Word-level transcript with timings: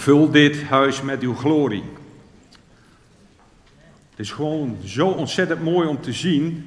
Vul 0.00 0.30
dit 0.30 0.62
huis 0.62 1.02
met 1.02 1.22
uw 1.22 1.34
glorie. 1.34 1.84
Het 4.10 4.18
is 4.18 4.32
gewoon 4.32 4.76
zo 4.84 5.08
ontzettend 5.08 5.62
mooi 5.62 5.88
om 5.88 6.00
te 6.00 6.12
zien 6.12 6.66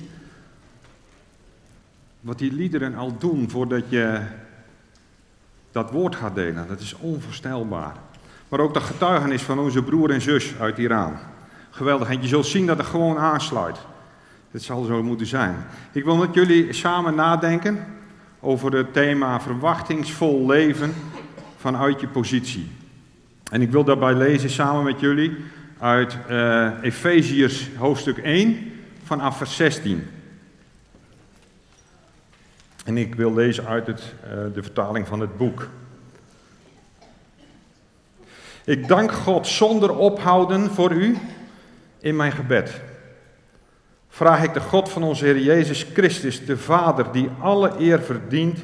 wat 2.19 2.37
die 2.37 2.53
liederen 2.53 2.95
al 2.95 3.17
doen 3.17 3.49
voordat 3.49 3.83
je 3.89 4.21
dat 5.71 5.91
woord 5.91 6.15
gaat 6.15 6.35
delen. 6.35 6.67
Dat 6.67 6.79
is 6.79 6.93
onvoorstelbaar. 6.93 7.95
Maar 8.49 8.59
ook 8.59 8.73
de 8.73 8.81
getuigenis 8.81 9.41
van 9.41 9.59
onze 9.59 9.83
broer 9.83 10.09
en 10.09 10.21
zus 10.21 10.53
uit 10.59 10.77
Iran. 10.77 11.13
Geweldig. 11.69 12.09
En 12.09 12.21
je 12.21 12.27
zult 12.27 12.45
zien 12.45 12.65
dat 12.65 12.77
het 12.77 12.87
gewoon 12.87 13.17
aansluit. 13.17 13.77
Het 14.51 14.63
zal 14.63 14.83
zo 14.83 15.03
moeten 15.03 15.27
zijn. 15.27 15.55
Ik 15.91 16.03
wil 16.03 16.15
met 16.15 16.33
jullie 16.33 16.73
samen 16.73 17.15
nadenken 17.15 17.85
over 18.39 18.73
het 18.73 18.93
thema 18.93 19.41
verwachtingsvol 19.41 20.45
leven 20.45 20.93
vanuit 21.57 21.99
je 21.99 22.07
positie. 22.07 22.81
En 23.53 23.61
ik 23.61 23.71
wil 23.71 23.83
daarbij 23.83 24.13
lezen 24.13 24.49
samen 24.49 24.83
met 24.83 24.99
jullie 24.99 25.35
uit 25.79 26.17
uh, 26.29 26.71
Efeziërs 26.81 27.69
hoofdstuk 27.77 28.17
1 28.17 28.71
vanaf 29.03 29.37
vers 29.37 29.55
16. 29.55 30.07
En 32.85 32.97
ik 32.97 33.15
wil 33.15 33.33
lezen 33.33 33.65
uit 33.65 33.87
het, 33.87 34.01
uh, 34.25 34.53
de 34.53 34.63
vertaling 34.63 35.07
van 35.07 35.19
het 35.19 35.37
boek. 35.37 35.67
Ik 38.63 38.87
dank 38.87 39.11
God 39.11 39.47
zonder 39.47 39.95
ophouden 39.95 40.71
voor 40.71 40.91
u 40.91 41.17
in 41.99 42.15
mijn 42.15 42.31
gebed. 42.31 42.81
Vraag 44.09 44.43
ik 44.43 44.53
de 44.53 44.61
God 44.61 44.89
van 44.89 45.03
onze 45.03 45.25
Heer 45.25 45.39
Jezus 45.39 45.85
Christus, 45.93 46.45
de 46.45 46.57
Vader 46.57 47.11
die 47.11 47.29
alle 47.39 47.71
eer 47.79 48.01
verdient, 48.01 48.59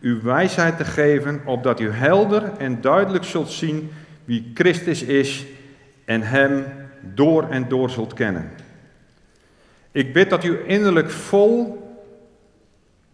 u 0.00 0.20
wijsheid 0.22 0.76
te 0.76 0.84
geven, 0.84 1.40
opdat 1.44 1.80
u 1.80 1.90
helder 1.90 2.42
en 2.58 2.80
duidelijk 2.80 3.24
zult 3.24 3.50
zien 3.50 3.90
wie 4.28 4.50
Christus 4.54 5.02
is 5.02 5.46
en 6.04 6.22
Hem 6.22 6.64
door 7.00 7.48
en 7.48 7.68
door 7.68 7.90
zult 7.90 8.14
kennen. 8.14 8.50
Ik 9.92 10.12
bid 10.12 10.30
dat 10.30 10.44
u 10.44 10.60
innerlijk 10.66 11.10
vol 11.10 11.82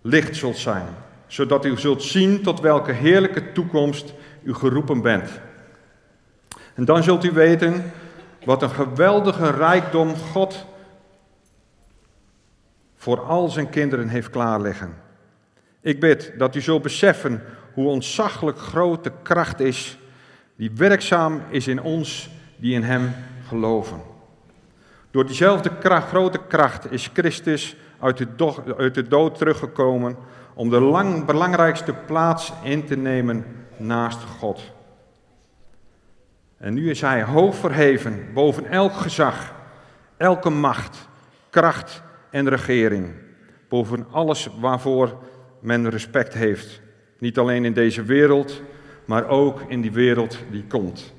licht 0.01 0.37
zult 0.37 0.57
zijn, 0.57 0.87
zodat 1.27 1.65
u 1.65 1.79
zult 1.79 2.03
zien 2.03 2.43
tot 2.43 2.61
welke 2.61 2.93
heerlijke 2.93 3.53
toekomst 3.53 4.15
u 4.43 4.55
geroepen 4.55 5.03
bent. 5.03 5.31
En 6.75 6.85
dan 6.85 7.03
zult 7.03 7.25
u 7.25 7.31
weten 7.31 7.93
wat 8.45 8.63
een 8.63 8.71
geweldige 8.71 9.51
rijkdom 9.51 10.15
God 10.15 10.67
voor 12.97 13.21
al 13.21 13.49
zijn 13.49 13.71
kinderen 13.71 14.09
heeft 14.09 14.31
klaarleggen. 14.31 14.95
Ik 15.81 16.01
bid 16.01 16.33
dat 16.39 16.55
u 16.55 16.61
zult 16.61 16.83
beseffen 16.83 17.43
hoe 17.75 17.89
ontzaglijk 17.89 18.59
groot 18.59 19.05
de 19.05 19.13
kracht 19.23 19.61
is 19.61 19.99
die 20.57 20.71
werkzaam 20.75 21.43
is 21.51 21.69
in 21.69 21.83
ons 21.83 22.31
die 22.57 22.75
in 22.75 22.83
Hem 22.83 23.15
geloven. 23.49 24.01
Door 25.11 25.27
diezelfde 25.27 25.79
kracht, 25.79 26.09
grote 26.09 26.41
kracht 26.49 26.93
is 26.93 27.11
Christus 27.13 27.77
uit 28.01 28.19
de, 28.19 28.55
uit 28.77 28.95
de 28.95 29.09
dood 29.09 29.39
teruggekomen 29.39 30.17
om 30.55 30.71
de 30.71 30.81
lang, 30.81 31.25
belangrijkste 31.25 31.93
plaats 31.93 32.53
in 32.63 32.85
te 32.85 32.97
nemen 32.97 33.45
naast 33.77 34.23
God. 34.39 34.73
En 36.57 36.75
nu 36.75 36.91
is 36.91 37.01
Hij 37.01 37.23
hoog 37.23 37.55
verheven 37.55 38.33
boven 38.33 38.67
elk 38.67 38.93
gezag, 38.93 39.55
elke 40.17 40.51
macht, 40.51 41.09
kracht 41.51 42.03
en 42.31 42.49
regering, 42.49 43.13
boven 43.69 44.07
alles 44.11 44.49
waarvoor 44.61 45.19
men 45.61 45.91
respect 45.91 46.35
heeft. 46.35 46.81
Niet 47.19 47.39
alleen 47.39 47.65
in 47.65 47.73
deze 47.73 48.03
wereld, 48.03 48.63
maar 49.05 49.29
ook 49.29 49.61
in 49.69 49.81
die 49.81 49.93
wereld 49.93 50.39
die 50.51 50.65
komt. 50.65 51.13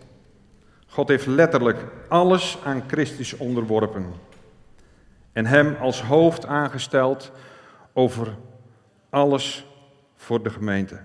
God 0.88 1.08
heeft 1.08 1.26
letterlijk 1.26 1.86
alles 2.08 2.58
aan 2.64 2.84
Christus 2.88 3.38
onderworpen 3.38 4.14
en 5.32 5.46
hem 5.46 5.76
als 5.80 6.02
hoofd 6.02 6.46
aangesteld 6.46 7.32
over 7.94 8.36
alles 9.10 9.66
voor 10.16 10.44
de 10.44 10.50
gemeente. 10.50 11.00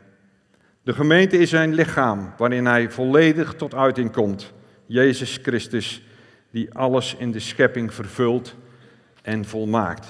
De 0.83 0.93
gemeente 0.93 1.39
is 1.39 1.51
zijn 1.51 1.75
lichaam 1.75 2.33
waarin 2.37 2.67
hij 2.67 2.91
volledig 2.91 3.55
tot 3.55 3.75
uiting 3.75 4.13
komt. 4.13 4.53
Jezus 4.87 5.39
Christus, 5.43 6.03
die 6.51 6.75
alles 6.75 7.15
in 7.15 7.31
de 7.31 7.41
schepping 7.41 7.95
vervult 7.95 8.55
en 9.23 9.45
volmaakt. 9.45 10.07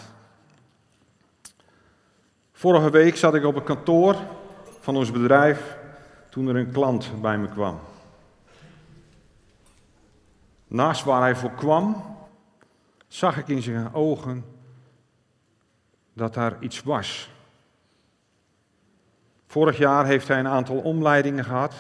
Vorige 2.53 2.91
week 2.91 3.17
zat 3.17 3.35
ik 3.35 3.45
op 3.45 3.55
het 3.55 3.65
kantoor 3.65 4.17
van 4.81 4.97
ons 4.97 5.11
bedrijf 5.11 5.79
toen 6.31 6.49
er 6.49 6.57
een 6.57 6.73
klant 6.73 7.21
bij 7.21 7.39
me 7.39 7.49
kwam. 7.49 7.81
Naast 10.67 11.05
waar 11.05 11.21
hij 11.21 11.37
voor 11.37 11.53
kwam, 11.53 12.05
zag 13.07 13.39
ik 13.39 13.49
in 13.49 13.63
zijn 13.63 13.95
ogen 13.95 14.45
dat 16.13 16.35
daar 16.35 16.57
iets 16.61 16.83
was. 16.83 17.31
Vorig 19.47 19.79
jaar 19.79 20.07
heeft 20.07 20.29
hij 20.29 20.39
een 20.39 20.49
aantal 20.49 20.77
omleidingen 20.77 21.45
gehad. 21.45 21.75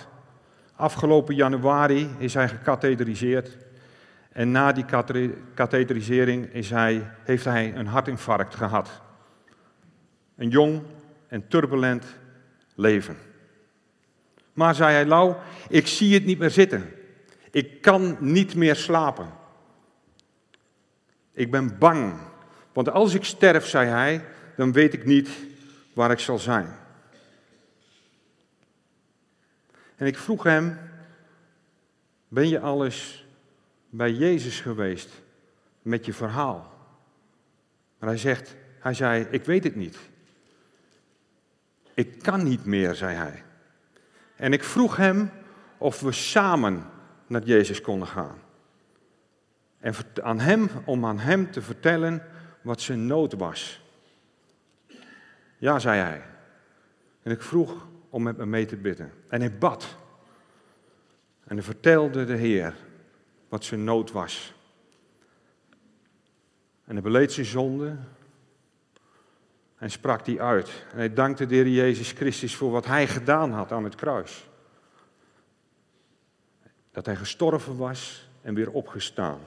Afgelopen 0.74 1.34
januari 1.34 2.10
is 2.18 2.34
hij 2.34 2.48
gekatheteriseerd. 2.48 3.58
En 4.32 4.50
na 4.50 4.72
die 4.72 4.84
katheterisering 5.54 6.46
is 6.52 6.70
hij, 6.70 7.10
heeft 7.22 7.44
hij 7.44 7.74
een 7.74 7.86
hartinfarct 7.86 8.54
gehad. 8.54 9.00
Een 10.36 10.48
jong 10.48 10.82
en 11.28 11.48
turbulent 11.48 12.04
leven. 12.74 13.16
Maar 14.60 14.74
zei 14.74 14.92
hij, 14.92 15.06
Lau, 15.06 15.34
ik 15.68 15.86
zie 15.86 16.14
het 16.14 16.24
niet 16.24 16.38
meer 16.38 16.50
zitten. 16.50 16.92
Ik 17.50 17.80
kan 17.80 18.16
niet 18.20 18.54
meer 18.54 18.76
slapen. 18.76 19.32
Ik 21.32 21.50
ben 21.50 21.78
bang. 21.78 22.20
Want 22.72 22.90
als 22.90 23.14
ik 23.14 23.24
sterf, 23.24 23.66
zei 23.66 23.88
hij, 23.88 24.24
dan 24.56 24.72
weet 24.72 24.92
ik 24.92 25.04
niet 25.04 25.30
waar 25.92 26.10
ik 26.10 26.18
zal 26.18 26.38
zijn. 26.38 26.76
En 29.96 30.06
ik 30.06 30.18
vroeg 30.18 30.42
hem, 30.42 30.78
ben 32.28 32.48
je 32.48 32.60
alles 32.60 33.26
bij 33.88 34.12
Jezus 34.12 34.60
geweest 34.60 35.22
met 35.82 36.06
je 36.06 36.12
verhaal? 36.12 36.72
Maar 37.98 38.08
hij 38.08 38.18
zegt, 38.18 38.56
hij 38.78 38.94
zei, 38.94 39.26
ik 39.30 39.44
weet 39.44 39.64
het 39.64 39.76
niet. 39.76 39.96
Ik 41.94 42.22
kan 42.22 42.44
niet 42.44 42.64
meer, 42.64 42.94
zei 42.94 43.16
hij. 43.16 43.48
En 44.40 44.52
ik 44.52 44.64
vroeg 44.64 44.96
hem 44.96 45.30
of 45.78 46.00
we 46.00 46.12
samen 46.12 46.84
naar 47.26 47.42
Jezus 47.42 47.80
konden 47.80 48.08
gaan. 48.08 48.38
En 49.78 49.94
aan 50.22 50.40
hem, 50.40 50.70
om 50.84 51.06
aan 51.06 51.18
hem 51.18 51.50
te 51.50 51.62
vertellen 51.62 52.22
wat 52.62 52.80
zijn 52.80 53.06
nood 53.06 53.32
was. 53.32 53.82
Ja, 55.58 55.78
zei 55.78 56.00
hij. 56.00 56.22
En 57.22 57.32
ik 57.32 57.42
vroeg 57.42 57.86
om 58.10 58.22
met 58.22 58.36
me 58.36 58.46
mee 58.46 58.66
te 58.66 58.76
bidden. 58.76 59.12
En 59.28 59.40
hij 59.40 59.58
bad. 59.58 59.96
En 61.44 61.56
hij 61.56 61.64
vertelde 61.64 62.24
de 62.24 62.36
Heer 62.36 62.74
wat 63.48 63.64
zijn 63.64 63.84
nood 63.84 64.12
was. 64.12 64.54
En 66.84 66.92
hij 66.92 67.02
beleed 67.02 67.32
zijn 67.32 67.46
zonde. 67.46 67.96
En 69.80 69.90
sprak 69.90 70.24
die 70.24 70.42
uit. 70.42 70.84
En 70.90 70.96
hij 70.96 71.12
dankte 71.12 71.46
de 71.46 71.72
Jezus 71.72 72.12
Christus 72.12 72.56
voor 72.56 72.70
wat 72.70 72.86
hij 72.86 73.06
gedaan 73.06 73.52
had 73.52 73.72
aan 73.72 73.84
het 73.84 73.94
kruis. 73.94 74.48
Dat 76.92 77.06
hij 77.06 77.16
gestorven 77.16 77.76
was 77.76 78.28
en 78.42 78.54
weer 78.54 78.70
opgestaan. 78.70 79.40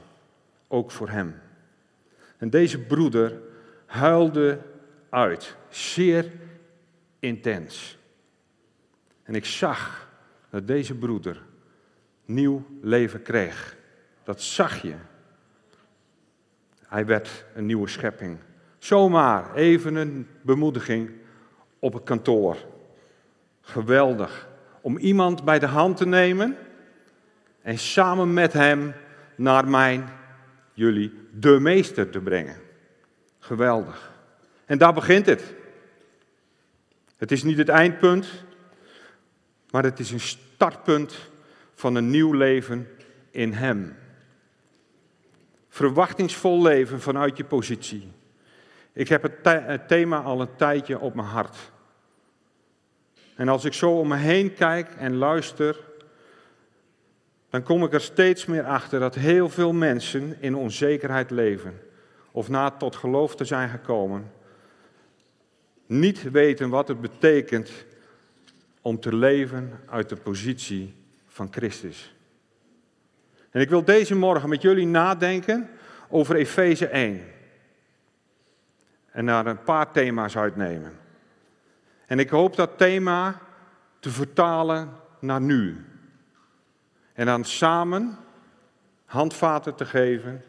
Ook 0.67 0.91
voor 0.91 1.09
hem. 1.09 1.41
En 2.37 2.49
deze 2.49 2.79
broeder 2.79 3.41
huilde 3.85 4.59
uit. 5.09 5.55
Zeer 5.69 6.31
intens. 7.19 7.97
En 9.23 9.35
ik 9.35 9.45
zag 9.45 10.09
dat 10.49 10.67
deze 10.67 10.95
broeder 10.95 11.41
nieuw 12.25 12.65
leven 12.81 13.21
kreeg. 13.21 13.77
Dat 14.23 14.41
zag 14.41 14.81
je. 14.81 14.95
Hij 16.87 17.05
werd 17.05 17.45
een 17.55 17.65
nieuwe 17.65 17.87
schepping. 17.87 18.37
Zomaar 18.83 19.55
even 19.55 19.95
een 19.95 20.27
bemoediging 20.41 21.11
op 21.79 21.93
het 21.93 22.03
kantoor. 22.03 22.57
Geweldig. 23.61 24.47
Om 24.81 24.97
iemand 24.97 25.43
bij 25.43 25.59
de 25.59 25.65
hand 25.65 25.97
te 25.97 26.05
nemen 26.05 26.57
en 27.61 27.77
samen 27.77 28.33
met 28.33 28.53
hem 28.53 28.93
naar 29.35 29.67
mijn, 29.67 30.09
jullie, 30.73 31.13
de 31.31 31.59
meester 31.59 32.09
te 32.09 32.19
brengen. 32.19 32.55
Geweldig. 33.39 34.11
En 34.65 34.77
daar 34.77 34.93
begint 34.93 35.25
het. 35.25 35.53
Het 37.17 37.31
is 37.31 37.43
niet 37.43 37.57
het 37.57 37.69
eindpunt, 37.69 38.43
maar 39.69 39.83
het 39.83 39.99
is 39.99 40.11
een 40.11 40.19
startpunt 40.19 41.29
van 41.73 41.95
een 41.95 42.09
nieuw 42.09 42.33
leven 42.33 42.87
in 43.31 43.53
Hem. 43.53 43.95
Verwachtingsvol 45.69 46.61
leven 46.61 47.01
vanuit 47.01 47.37
je 47.37 47.43
positie. 47.43 48.21
Ik 48.93 49.07
heb 49.07 49.21
het, 49.21 49.87
thema 49.87 50.21
al 50.21 50.41
een 50.41 50.55
tijdje 50.55 50.99
op 50.99 51.13
mijn 51.13 51.27
hart. 51.27 51.57
En 53.35 53.49
als 53.49 53.65
ik 53.65 53.73
zo 53.73 53.99
om 53.99 54.07
me 54.07 54.15
heen 54.15 54.53
kijk 54.53 54.89
en 54.97 55.15
luister, 55.15 55.79
dan 57.49 57.63
kom 57.63 57.83
ik 57.83 57.93
er 57.93 58.01
steeds 58.01 58.45
meer 58.45 58.63
achter 58.63 58.99
dat 58.99 59.15
heel 59.15 59.49
veel 59.49 59.73
mensen 59.73 60.37
in 60.39 60.55
onzekerheid 60.55 61.29
leven. 61.29 61.81
Of 62.31 62.49
na 62.49 62.69
tot 62.69 62.95
geloof 62.95 63.35
te 63.35 63.45
zijn 63.45 63.69
gekomen, 63.69 64.31
niet 65.85 66.31
weten 66.31 66.69
wat 66.69 66.87
het 66.87 67.01
betekent 67.01 67.71
om 68.81 68.99
te 68.99 69.15
leven 69.15 69.79
uit 69.85 70.09
de 70.09 70.15
positie 70.15 70.95
van 71.27 71.47
Christus. 71.51 72.15
En 73.49 73.61
ik 73.61 73.69
wil 73.69 73.83
deze 73.83 74.15
morgen 74.15 74.49
met 74.49 74.61
jullie 74.61 74.87
nadenken 74.87 75.69
over 76.09 76.35
Efeze 76.35 76.87
1. 76.87 77.21
En 79.13 79.25
daar 79.25 79.45
een 79.45 79.63
paar 79.63 79.91
thema's 79.91 80.37
uitnemen. 80.37 80.99
En 82.05 82.19
ik 82.19 82.29
hoop 82.29 82.55
dat 82.55 82.77
thema 82.77 83.39
te 83.99 84.09
vertalen 84.09 84.89
naar 85.19 85.41
nu. 85.41 85.85
En 87.13 87.25
dan 87.25 87.45
samen 87.45 88.17
handvaten 89.05 89.75
te 89.75 89.85
geven 89.85 90.43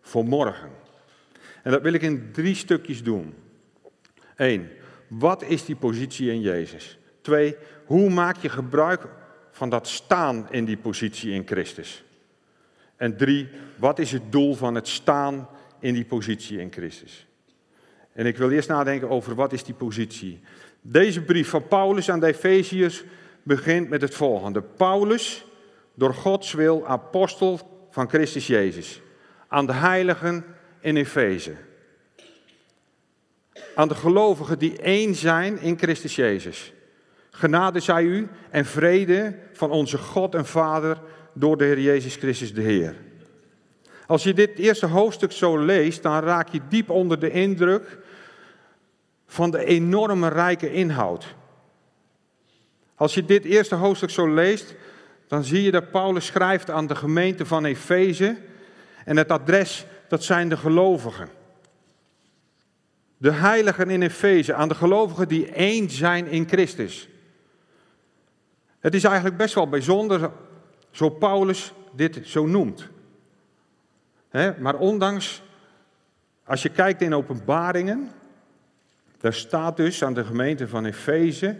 voor 0.00 0.24
morgen. 0.24 0.70
En 1.62 1.70
dat 1.70 1.82
wil 1.82 1.92
ik 1.92 2.02
in 2.02 2.32
drie 2.32 2.54
stukjes 2.54 3.02
doen. 3.02 3.34
Eén, 4.36 4.68
wat 5.08 5.42
is 5.42 5.64
die 5.64 5.76
positie 5.76 6.30
in 6.30 6.40
Jezus? 6.40 6.98
Twee, 7.20 7.56
hoe 7.84 8.10
maak 8.10 8.36
je 8.36 8.48
gebruik 8.48 9.06
van 9.50 9.70
dat 9.70 9.88
staan 9.88 10.46
in 10.50 10.64
die 10.64 10.76
positie 10.76 11.32
in 11.32 11.46
Christus? 11.46 12.04
En 12.96 13.16
drie, 13.16 13.48
wat 13.76 13.98
is 13.98 14.12
het 14.12 14.32
doel 14.32 14.54
van 14.54 14.74
het 14.74 14.88
staan 14.88 15.48
in 15.78 15.94
die 15.94 16.04
positie 16.04 16.58
in 16.58 16.72
Christus? 16.72 17.26
En 18.12 18.26
ik 18.26 18.36
wil 18.36 18.50
eerst 18.50 18.68
nadenken 18.68 19.08
over 19.08 19.34
wat 19.34 19.52
is 19.52 19.64
die 19.64 19.74
positie. 19.74 20.40
Deze 20.82 21.22
brief 21.22 21.48
van 21.48 21.68
Paulus 21.68 22.10
aan 22.10 22.20
de 22.20 22.26
Efeziërs 22.26 23.04
begint 23.42 23.88
met 23.88 24.00
het 24.00 24.14
volgende. 24.14 24.62
Paulus, 24.62 25.44
door 25.94 26.14
Gods 26.14 26.52
wil, 26.52 26.86
apostel 26.86 27.60
van 27.90 28.08
Christus 28.08 28.46
Jezus, 28.46 29.02
aan 29.48 29.66
de 29.66 29.72
heiligen 29.72 30.44
in 30.80 30.96
Efeze. 30.96 31.54
Aan 33.74 33.88
de 33.88 33.94
gelovigen 33.94 34.58
die 34.58 34.80
één 34.80 35.14
zijn 35.14 35.60
in 35.60 35.78
Christus 35.78 36.16
Jezus. 36.16 36.72
Genade 37.30 37.80
zij 37.80 38.02
u 38.02 38.28
en 38.50 38.64
vrede 38.64 39.38
van 39.52 39.70
onze 39.70 39.98
God 39.98 40.34
en 40.34 40.46
Vader 40.46 41.00
door 41.34 41.56
de 41.56 41.64
Heer 41.64 41.80
Jezus 41.80 42.16
Christus 42.16 42.54
de 42.54 42.62
Heer. 42.62 42.94
Als 44.10 44.22
je 44.22 44.34
dit 44.34 44.58
eerste 44.58 44.86
hoofdstuk 44.86 45.32
zo 45.32 45.58
leest, 45.58 46.02
dan 46.02 46.20
raak 46.20 46.48
je 46.48 46.60
diep 46.68 46.90
onder 46.90 47.18
de 47.18 47.30
indruk 47.30 47.98
van 49.26 49.50
de 49.50 49.64
enorme 49.64 50.28
rijke 50.28 50.72
inhoud. 50.72 51.34
Als 52.94 53.14
je 53.14 53.24
dit 53.24 53.44
eerste 53.44 53.74
hoofdstuk 53.74 54.10
zo 54.10 54.34
leest, 54.34 54.74
dan 55.26 55.44
zie 55.44 55.62
je 55.62 55.70
dat 55.70 55.90
Paulus 55.90 56.26
schrijft 56.26 56.70
aan 56.70 56.86
de 56.86 56.94
gemeente 56.94 57.46
van 57.46 57.64
Efeze 57.64 58.36
en 59.04 59.16
het 59.16 59.30
adres, 59.30 59.86
dat 60.08 60.24
zijn 60.24 60.48
de 60.48 60.56
gelovigen. 60.56 61.28
De 63.16 63.32
heiligen 63.32 63.90
in 63.90 64.02
Efeze, 64.02 64.54
aan 64.54 64.68
de 64.68 64.74
gelovigen 64.74 65.28
die 65.28 65.50
één 65.52 65.90
zijn 65.90 66.26
in 66.26 66.48
Christus. 66.48 67.08
Het 68.78 68.94
is 68.94 69.04
eigenlijk 69.04 69.36
best 69.36 69.54
wel 69.54 69.68
bijzonder, 69.68 70.30
zo 70.90 71.08
Paulus 71.08 71.72
dit 71.92 72.20
zo 72.22 72.46
noemt. 72.46 72.88
Maar 74.58 74.74
ondanks, 74.74 75.42
als 76.44 76.62
je 76.62 76.68
kijkt 76.68 77.02
in 77.02 77.14
openbaringen, 77.14 78.10
daar 79.18 79.34
staat 79.34 79.76
dus 79.76 80.04
aan 80.04 80.14
de 80.14 80.24
gemeente 80.24 80.68
van 80.68 80.84
Efeze 80.84 81.58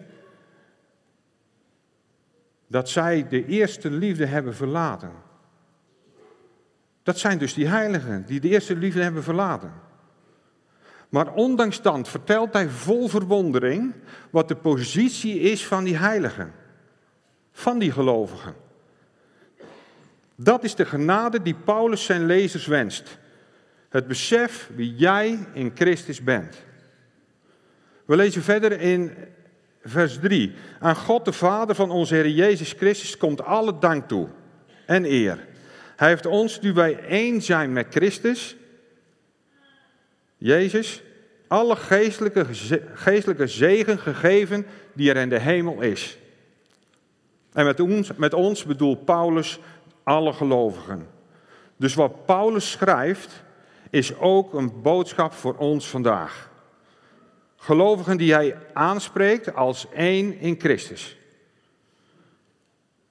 dat 2.66 2.88
zij 2.88 3.28
de 3.28 3.46
eerste 3.46 3.90
liefde 3.90 4.26
hebben 4.26 4.54
verlaten. 4.54 5.12
Dat 7.02 7.18
zijn 7.18 7.38
dus 7.38 7.54
die 7.54 7.68
heiligen 7.68 8.26
die 8.26 8.40
de 8.40 8.48
eerste 8.48 8.76
liefde 8.76 9.02
hebben 9.02 9.22
verlaten. 9.22 9.72
Maar 11.08 11.32
ondanks 11.32 11.82
dat 11.82 12.08
vertelt 12.08 12.52
hij 12.52 12.68
vol 12.68 13.08
verwondering 13.08 13.94
wat 14.30 14.48
de 14.48 14.56
positie 14.56 15.40
is 15.40 15.66
van 15.66 15.84
die 15.84 15.96
heiligen, 15.96 16.52
van 17.52 17.78
die 17.78 17.92
gelovigen. 17.92 18.54
Dat 20.42 20.64
is 20.64 20.74
de 20.74 20.84
genade 20.84 21.42
die 21.42 21.54
Paulus 21.54 22.04
zijn 22.04 22.26
lezers 22.26 22.66
wenst. 22.66 23.18
Het 23.88 24.06
besef 24.06 24.70
wie 24.74 24.94
jij 24.94 25.38
in 25.52 25.72
Christus 25.74 26.22
bent. 26.22 26.56
We 28.04 28.16
lezen 28.16 28.42
verder 28.42 28.80
in 28.80 29.12
vers 29.82 30.18
3. 30.18 30.54
Aan 30.78 30.96
God 30.96 31.24
de 31.24 31.32
Vader 31.32 31.74
van 31.74 31.90
onze 31.90 32.14
Heer 32.14 32.28
Jezus 32.28 32.72
Christus 32.72 33.16
komt 33.16 33.42
alle 33.42 33.78
dank 33.78 34.08
toe 34.08 34.28
en 34.86 35.04
eer. 35.04 35.46
Hij 35.96 36.08
heeft 36.08 36.26
ons, 36.26 36.60
nu 36.60 36.72
wij 36.72 36.98
één 36.98 37.42
zijn 37.42 37.72
met 37.72 37.86
Christus, 37.90 38.56
Jezus, 40.36 41.02
alle 41.48 41.76
geestelijke, 41.76 42.46
geestelijke 42.94 43.46
zegen 43.46 43.98
gegeven 43.98 44.66
die 44.92 45.10
er 45.10 45.16
in 45.16 45.28
de 45.28 45.40
hemel 45.40 45.80
is. 45.80 46.18
En 47.52 47.64
met 47.64 47.80
ons, 47.80 48.14
met 48.16 48.34
ons 48.34 48.64
bedoelt 48.64 49.04
Paulus 49.04 49.60
alle 50.02 50.32
gelovigen. 50.32 51.08
Dus 51.76 51.94
wat 51.94 52.26
Paulus 52.26 52.70
schrijft, 52.70 53.42
is 53.90 54.18
ook 54.18 54.54
een 54.54 54.82
boodschap 54.82 55.32
voor 55.32 55.54
ons 55.56 55.88
vandaag. 55.88 56.50
Gelovigen 57.56 58.16
die 58.16 58.32
hij 58.32 58.56
aanspreekt 58.72 59.54
als 59.54 59.86
één 59.92 60.38
in 60.38 60.60
Christus. 60.60 61.16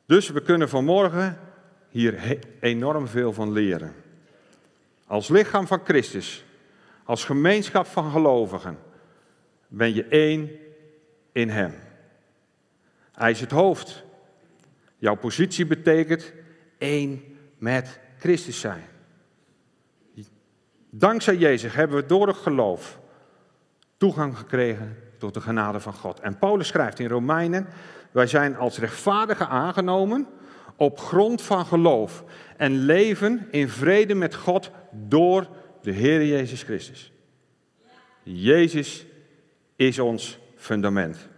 Dus 0.05 0.29
we 0.29 0.41
kunnen 0.41 0.69
vanmorgen 0.69 1.39
hier 1.89 2.39
enorm 2.59 3.07
veel 3.07 3.33
van 3.33 3.51
leren. 3.51 3.95
Als 5.07 5.27
lichaam 5.27 5.67
van 5.67 5.81
Christus, 5.83 6.45
als 7.03 7.23
gemeenschap 7.23 7.85
van 7.85 8.11
gelovigen, 8.11 8.77
ben 9.67 9.93
je 9.93 10.05
één 10.05 10.49
in 11.31 11.49
Hem. 11.49 11.73
Hij 13.11 13.31
is 13.31 13.41
het 13.41 13.51
hoofd. 13.51 14.03
Jouw 14.97 15.15
positie 15.15 15.65
betekent 15.65 16.33
één 16.79 17.23
met 17.57 17.99
Christus 18.17 18.59
zijn. 18.59 18.83
Dankzij 20.89 21.35
Jezus 21.35 21.73
hebben 21.73 21.97
we 21.97 22.05
door 22.05 22.27
het 22.27 22.37
geloof 22.37 22.99
toegang 23.97 24.37
gekregen 24.37 24.97
tot 25.17 25.33
de 25.33 25.41
genade 25.41 25.79
van 25.79 25.93
God. 25.93 26.19
En 26.19 26.37
Paulus 26.37 26.67
schrijft 26.67 26.99
in 26.99 27.07
Romeinen, 27.07 27.67
wij 28.11 28.27
zijn 28.27 28.57
als 28.57 28.77
rechtvaardigen 28.77 29.49
aangenomen 29.49 30.27
op 30.75 30.99
grond 30.99 31.41
van 31.41 31.65
geloof 31.65 32.23
en 32.57 32.77
leven 32.77 33.47
in 33.51 33.69
vrede 33.69 34.15
met 34.15 34.35
God 34.35 34.71
door 34.91 35.47
de 35.81 35.91
Heer 35.91 36.25
Jezus 36.25 36.63
Christus. 36.63 37.11
Jezus 38.23 39.05
is 39.75 39.99
ons 39.99 40.39
fundament. 40.55 41.28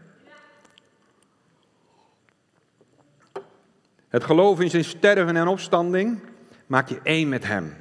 Het 4.12 4.24
geloof 4.24 4.60
in 4.60 4.70
zijn 4.70 4.84
sterven 4.84 5.36
en 5.36 5.48
opstanding 5.48 6.20
maak 6.68 6.90
je 6.90 7.00
één 7.04 7.30
met 7.30 7.44
hem. 7.44 7.76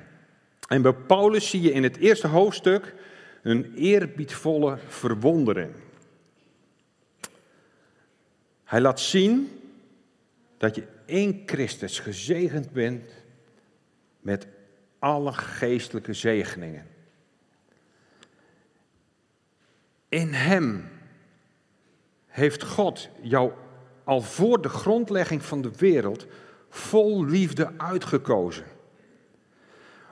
En 0.68 0.82
bij 0.82 0.92
Paulus 0.92 1.50
zie 1.50 1.60
je 1.60 1.72
in 1.72 1.82
het 1.82 1.96
eerste 1.96 2.26
hoofdstuk 2.26 2.94
een 3.42 3.74
eerbiedvolle 3.74 4.78
verwondering. 4.86 5.74
Hij 8.64 8.80
laat 8.80 9.00
zien 9.00 9.60
dat 10.58 10.74
je 10.74 10.86
in 11.04 11.42
Christus 11.46 11.98
gezegend 11.98 12.72
bent 12.72 13.10
met 14.20 14.46
alle 14.98 15.32
geestelijke 15.32 16.12
zegeningen. 16.12 16.86
In 20.08 20.32
Hem 20.32 20.88
heeft 22.26 22.64
God 22.64 23.08
jou 23.20 23.52
al 24.04 24.20
voor 24.20 24.62
de 24.62 24.68
grondlegging 24.68 25.42
van 25.42 25.62
de 25.62 25.70
wereld 25.78 26.26
vol 26.68 27.24
liefde 27.24 27.70
uitgekozen. 27.76 28.64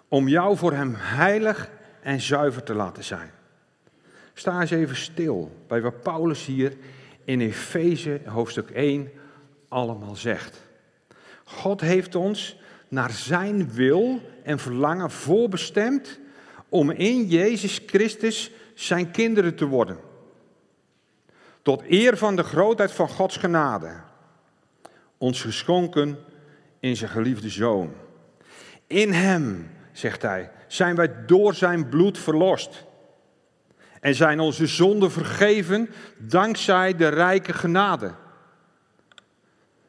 Om 0.09 0.29
jou 0.29 0.57
voor 0.57 0.73
Hem 0.73 0.95
heilig 0.97 1.71
en 2.01 2.21
zuiver 2.21 2.63
te 2.63 2.75
laten 2.75 3.05
zijn. 3.05 3.31
Sta 4.35 4.61
eens 4.61 4.71
even 4.71 4.97
stil 4.97 5.53
bij 5.67 5.81
wat 5.81 6.03
Paulus 6.03 6.47
hier 6.47 6.77
in 7.25 7.41
Efeze 7.41 8.21
hoofdstuk 8.25 8.71
1 8.71 9.11
allemaal 9.69 10.17
zegt. 10.17 10.61
God 11.45 11.81
heeft 11.81 12.15
ons 12.15 12.61
naar 12.89 13.11
zijn 13.11 13.73
wil 13.73 14.21
en 14.43 14.59
verlangen 14.59 15.11
voorbestemd 15.11 16.19
om 16.69 16.91
in 16.91 17.27
Jezus 17.27 17.81
Christus 17.87 18.51
zijn 18.75 19.11
kinderen 19.11 19.55
te 19.55 19.67
worden. 19.67 20.08
Tot 21.69 21.83
eer 21.89 22.17
van 22.17 22.37
de 22.37 22.43
grootheid 22.43 22.93
van 22.93 23.09
Gods 23.09 23.37
genade. 23.37 23.93
Ons 25.19 25.41
geschonken 25.41 26.19
in 26.81 26.97
zijn 26.97 27.11
geliefde 27.11 27.49
zoon. 27.49 27.93
In 28.87 29.13
hem, 29.13 29.71
zegt 29.93 30.23
hij, 30.23 30.51
zijn 30.67 30.95
wij 30.95 31.25
door 31.27 31.55
zijn 31.55 31.89
bloed 31.89 32.19
verlost. 32.19 32.85
En 34.01 34.15
zijn 34.15 34.41
onze 34.41 34.67
zonden 34.67 35.11
vergeven 35.11 35.91
dankzij 36.19 36.97
de 36.97 37.09
rijke 37.09 37.53
genade. 37.53 38.15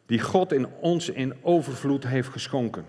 die 0.05 0.21
God 0.21 0.53
in 0.53 0.67
ons 0.79 1.09
in 1.09 1.33
overvloed 1.41 2.03
heeft 2.03 2.29
geschonken. 2.29 2.85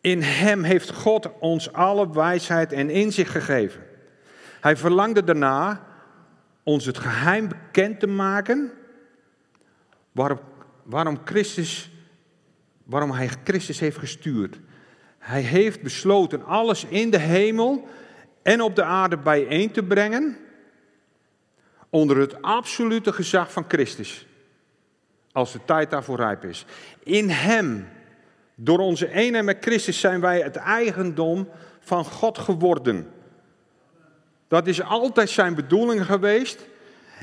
In 0.00 0.22
Hem 0.22 0.62
heeft 0.62 0.90
God 0.90 1.28
ons 1.38 1.72
alle 1.72 2.12
wijsheid 2.12 2.72
en 2.72 2.90
inzicht 2.90 3.30
gegeven. 3.30 3.80
Hij 4.60 4.76
verlangde 4.76 5.24
daarna 5.24 5.87
ons 6.68 6.84
het 6.84 6.98
geheim 6.98 7.48
bekend 7.48 8.00
te 8.00 8.06
maken 8.06 8.72
waarom, 10.12 10.38
waarom, 10.82 11.18
Christus, 11.24 11.90
waarom 12.84 13.10
Hij 13.10 13.30
Christus 13.44 13.80
heeft 13.80 13.98
gestuurd. 13.98 14.60
Hij 15.18 15.40
heeft 15.40 15.82
besloten 15.82 16.44
alles 16.44 16.84
in 16.84 17.10
de 17.10 17.18
hemel 17.18 17.88
en 18.42 18.60
op 18.60 18.76
de 18.76 18.82
aarde 18.82 19.16
bijeen 19.16 19.70
te 19.70 19.82
brengen 19.82 20.36
onder 21.90 22.16
het 22.16 22.42
absolute 22.42 23.12
gezag 23.12 23.52
van 23.52 23.64
Christus. 23.68 24.26
Als 25.32 25.52
de 25.52 25.60
tijd 25.64 25.90
daarvoor 25.90 26.16
rijp 26.16 26.44
is. 26.44 26.64
In 27.02 27.30
Hem, 27.30 27.88
door 28.54 28.78
onze 28.78 29.12
eenheid 29.12 29.44
met 29.44 29.56
Christus, 29.60 30.00
zijn 30.00 30.20
wij 30.20 30.40
het 30.40 30.56
eigendom 30.56 31.48
van 31.80 32.04
God 32.04 32.38
geworden. 32.38 33.12
Dat 34.48 34.66
is 34.66 34.82
altijd 34.82 35.30
zijn 35.30 35.54
bedoeling 35.54 36.06
geweest. 36.06 36.66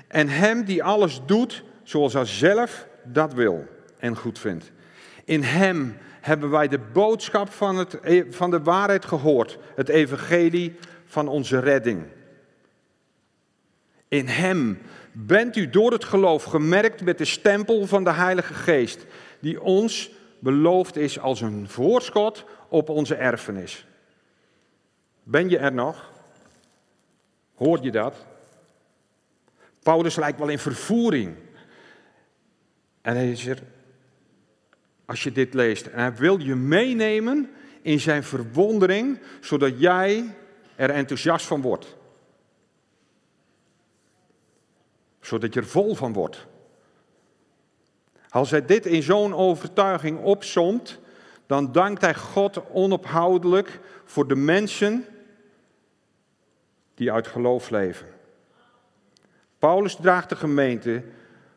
En 0.07 0.27
Hem 0.27 0.63
die 0.63 0.83
alles 0.83 1.21
doet 1.25 1.63
zoals 1.83 2.13
Hij 2.13 2.25
zelf 2.25 2.87
dat 3.03 3.33
wil 3.33 3.67
en 3.97 4.17
goed 4.17 4.39
vindt. 4.39 4.71
In 5.25 5.43
Hem 5.43 5.97
hebben 6.21 6.49
wij 6.49 6.67
de 6.67 6.79
boodschap 6.79 7.49
van, 7.49 7.77
het, 7.77 7.97
van 8.29 8.51
de 8.51 8.61
waarheid 8.61 9.05
gehoord. 9.05 9.57
Het 9.75 9.89
evangelie 9.89 10.75
van 11.05 11.27
onze 11.27 11.59
redding. 11.59 12.03
In 14.07 14.27
Hem 14.27 14.81
bent 15.11 15.55
u 15.55 15.69
door 15.69 15.91
het 15.91 16.03
geloof 16.03 16.43
gemerkt 16.43 17.01
met 17.01 17.17
de 17.17 17.25
stempel 17.25 17.85
van 17.85 18.03
de 18.03 18.11
Heilige 18.11 18.53
Geest, 18.53 19.05
die 19.39 19.61
ons 19.61 20.11
beloofd 20.39 20.95
is 20.95 21.19
als 21.19 21.41
een 21.41 21.69
voorschot 21.69 22.45
op 22.69 22.89
onze 22.89 23.15
erfenis. 23.15 23.85
Ben 25.23 25.49
je 25.49 25.57
er 25.57 25.73
nog? 25.73 26.13
Hoor 27.55 27.83
je 27.83 27.91
dat? 27.91 28.25
Paulus 29.83 30.15
lijkt 30.15 30.39
wel 30.39 30.47
in 30.47 30.59
vervoering. 30.59 31.35
En 33.01 33.15
hij 33.15 33.31
is 33.31 33.45
er, 33.45 33.63
als 35.05 35.23
je 35.23 35.31
dit 35.31 35.53
leest, 35.53 35.85
en 35.85 35.99
hij 35.99 36.15
wil 36.15 36.39
je 36.39 36.55
meenemen 36.55 37.49
in 37.81 37.99
zijn 37.99 38.23
verwondering, 38.23 39.19
zodat 39.41 39.79
jij 39.79 40.35
er 40.75 40.89
enthousiast 40.89 41.45
van 41.45 41.61
wordt. 41.61 41.95
Zodat 45.21 45.53
je 45.53 45.59
er 45.59 45.67
vol 45.67 45.95
van 45.95 46.13
wordt. 46.13 46.45
Als 48.29 48.51
hij 48.51 48.65
dit 48.65 48.85
in 48.85 49.03
zo'n 49.03 49.33
overtuiging 49.33 50.19
opsomt, 50.23 50.99
dan 51.45 51.71
dankt 51.71 52.01
hij 52.01 52.15
God 52.15 52.69
onophoudelijk 52.71 53.79
voor 54.05 54.27
de 54.27 54.35
mensen 54.35 55.05
die 56.95 57.11
uit 57.11 57.27
geloof 57.27 57.69
leven. 57.69 58.07
Paulus 59.59 59.95
draagt 59.95 60.29
de 60.29 60.35
gemeente 60.35 61.03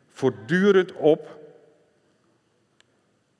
voortdurend 0.07 0.91
op 0.91 1.39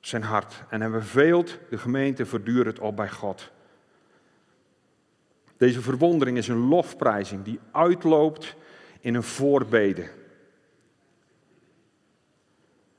zijn 0.00 0.22
hart 0.22 0.62
en 0.68 0.80
hij 0.80 0.90
beveelt 0.90 1.58
de 1.70 1.78
gemeente 1.78 2.26
voortdurend 2.26 2.78
op 2.78 2.96
bij 2.96 3.10
God. 3.10 3.50
Deze 5.56 5.80
verwondering 5.80 6.36
is 6.36 6.48
een 6.48 6.68
lofprijzing 6.68 7.44
die 7.44 7.60
uitloopt 7.70 8.56
in 9.00 9.14
een 9.14 9.22
voorbede. 9.22 10.08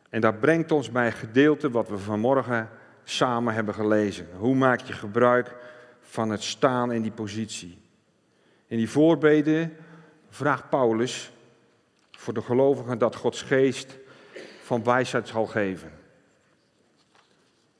En 0.10 0.22
dat 0.22 0.39
brengt 0.39 0.72
ons 0.72 0.91
bij 0.91 1.05
een 1.05 1.12
gedeelte 1.12 1.72
wat 1.72 1.89
we 1.89 1.98
vanmorgen 1.98 2.70
samen 3.03 3.53
hebben 3.53 3.74
gelezen. 3.74 4.27
Hoe 4.38 4.55
maak 4.55 4.79
je 4.79 4.93
gebruik 4.93 5.55
van 6.00 6.29
het 6.29 6.43
staan 6.43 6.91
in 6.91 7.01
die 7.01 7.12
positie? 7.12 7.80
In 8.71 8.77
die 8.77 8.89
voorbede 8.89 9.69
vraagt 10.29 10.69
Paulus 10.69 11.31
voor 12.11 12.33
de 12.33 12.41
gelovigen 12.41 12.97
dat 12.97 13.15
Gods 13.15 13.41
geest 13.41 13.97
van 14.61 14.83
wijsheid 14.83 15.27
zal 15.27 15.45
geven. 15.45 15.91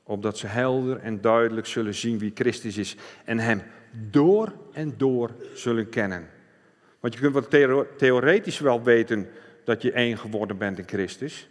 Opdat 0.02 0.38
ze 0.38 0.46
helder 0.46 0.98
en 0.98 1.20
duidelijk 1.20 1.66
zullen 1.66 1.94
zien 1.94 2.18
wie 2.18 2.30
Christus 2.34 2.76
is 2.76 2.96
en 3.24 3.38
Hem 3.38 3.62
door 4.10 4.52
en 4.72 4.94
door 4.96 5.30
zullen 5.54 5.88
kennen. 5.88 6.28
Want 7.00 7.14
je 7.14 7.20
kunt 7.20 7.48
wel 7.50 7.76
theoretisch 7.96 8.58
wel 8.58 8.82
weten 8.82 9.30
dat 9.64 9.82
je 9.82 9.92
één 9.92 10.18
geworden 10.18 10.58
bent 10.58 10.78
in 10.78 10.88
Christus. 10.88 11.48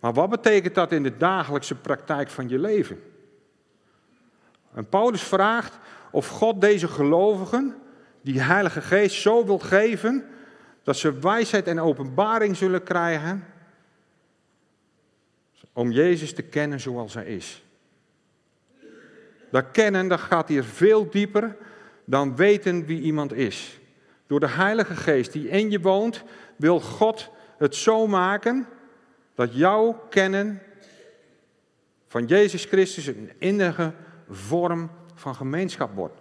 Maar 0.00 0.12
wat 0.12 0.30
betekent 0.30 0.74
dat 0.74 0.92
in 0.92 1.02
de 1.02 1.16
dagelijkse 1.16 1.74
praktijk 1.74 2.28
van 2.30 2.48
je 2.48 2.58
leven? 2.58 3.02
En 4.74 4.88
Paulus 4.88 5.22
vraagt 5.22 5.78
of 6.14 6.28
God 6.28 6.60
deze 6.60 6.88
gelovigen, 6.88 7.74
die 8.22 8.40
Heilige 8.40 8.80
Geest 8.80 9.20
zo 9.20 9.44
wil 9.44 9.58
geven, 9.58 10.24
dat 10.82 10.96
ze 10.96 11.18
wijsheid 11.18 11.66
en 11.66 11.80
openbaring 11.80 12.56
zullen 12.56 12.82
krijgen 12.82 13.44
om 15.72 15.90
Jezus 15.90 16.34
te 16.34 16.42
kennen 16.42 16.80
zoals 16.80 17.14
Hij 17.14 17.24
is. 17.24 17.64
Dat 19.50 19.70
kennen, 19.72 20.08
dat 20.08 20.20
gaat 20.20 20.48
hier 20.48 20.64
veel 20.64 21.10
dieper 21.10 21.56
dan 22.04 22.36
weten 22.36 22.86
wie 22.86 23.00
iemand 23.00 23.32
is. 23.32 23.80
Door 24.26 24.40
de 24.40 24.48
Heilige 24.48 24.96
Geest 24.96 25.32
die 25.32 25.48
in 25.48 25.70
je 25.70 25.80
woont, 25.80 26.22
wil 26.56 26.80
God 26.80 27.30
het 27.58 27.74
zo 27.74 28.06
maken 28.06 28.66
dat 29.34 29.54
jouw 29.54 30.06
kennen 30.10 30.62
van 32.06 32.26
Jezus 32.26 32.64
Christus 32.64 33.06
een 33.06 33.32
innige 33.38 33.92
vorm 34.28 34.90
van 35.24 35.34
gemeenschap 35.34 35.94
wordt. 35.94 36.20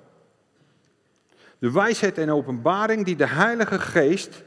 De 1.60 1.72
wijsheid 1.72 2.17
en 2.17 2.31
openbaring 2.31 3.05
die 3.05 3.15
de 3.15 3.27
Heilige 3.27 3.79
Geest 3.79 4.43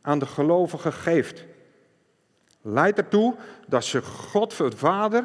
aan 0.00 0.18
de 0.18 0.26
gelovigen 0.26 0.92
geeft, 0.92 1.44
leidt 2.62 2.98
ertoe 2.98 3.34
dat 3.66 3.84
ze 3.84 4.02
God, 4.02 4.58
het 4.58 4.74
Vader, 4.74 5.24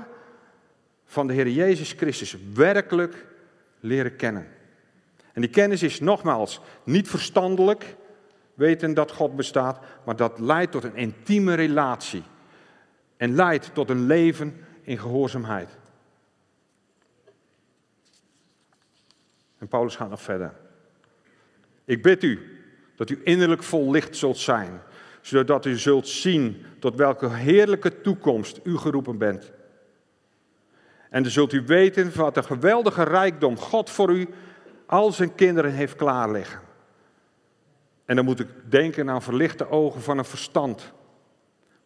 van 1.06 1.28
de 1.28 1.34
Heer 1.34 1.50
Jezus 1.50 1.92
Christus 1.92 2.38
werkelijk 2.54 3.26
leren 3.80 4.16
kennen. 4.16 4.48
En 5.34 5.42
die 5.42 5.50
kennis 5.50 5.84
is 5.84 6.00
nogmaals 6.00 6.62
niet 6.84 7.08
verstandelijk, 7.08 7.96
weten 8.54 8.94
dat 8.94 9.12
God 9.12 9.36
bestaat, 9.36 9.80
maar 10.06 10.16
dat 10.16 10.40
leidt 10.40 10.72
tot 10.72 10.84
een 10.84 10.96
intieme 10.96 11.54
relatie 11.54 12.24
en 13.18 13.36
leidt 13.36 13.74
tot 13.74 13.90
een 13.90 14.06
leven 14.06 14.66
in 14.82 14.98
gehoorzaamheid. 14.98 15.80
En 19.62 19.68
Paulus 19.68 19.96
gaat 19.96 20.10
nog 20.10 20.22
verder. 20.22 20.54
Ik 21.86 22.02
bid 22.02 22.24
u 22.24 22.60
dat 22.96 23.10
u 23.10 23.22
innerlijk 23.24 23.64
vol 23.64 23.92
licht 23.92 24.16
zult 24.16 24.38
zijn, 24.38 24.82
zodat 25.22 25.66
u 25.66 25.78
zult 25.78 26.08
zien 26.08 26.66
tot 26.80 26.96
welke 26.96 27.30
heerlijke 27.30 28.02
toekomst 28.02 28.60
u 28.64 28.78
geroepen 28.78 29.18
bent. 29.18 29.52
En 31.10 31.24
dan 31.24 31.32
zult 31.32 31.54
u 31.54 31.62
weten 31.66 32.16
wat 32.16 32.38
een 32.38 32.44
geweldige 32.44 33.04
rijkdom 33.04 33.58
God 33.58 33.90
voor 33.90 34.12
u, 34.12 34.30
al 34.86 35.12
zijn 35.12 35.36
kinderen, 35.36 35.72
heeft 35.72 35.96
klaarliggen. 35.96 36.62
En 38.06 38.16
dan 38.16 38.26
moet 38.26 38.40
ik 38.40 38.48
denken 38.70 39.10
aan 39.10 39.22
verlichte 39.22 39.70
ogen 39.70 40.02
van 40.02 40.18
een 40.18 40.26
verstand. 40.26 40.92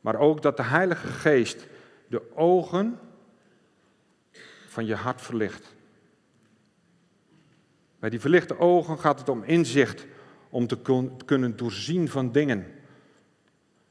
Maar 0.01 0.15
ook 0.15 0.41
dat 0.41 0.58
de 0.58 0.63
Heilige 0.63 1.08
Geest 1.08 1.67
de 2.08 2.22
ogen 2.36 3.00
van 4.67 4.86
je 4.86 4.96
hart 4.96 5.22
verlicht. 5.22 5.75
Bij 7.99 8.09
die 8.09 8.19
verlichte 8.19 8.59
ogen 8.59 8.99
gaat 8.99 9.19
het 9.19 9.29
om 9.29 9.43
inzicht, 9.43 10.05
om 10.49 10.67
te 10.67 10.77
kunnen 11.25 11.57
doorzien 11.57 12.09
van 12.09 12.31
dingen. 12.31 12.65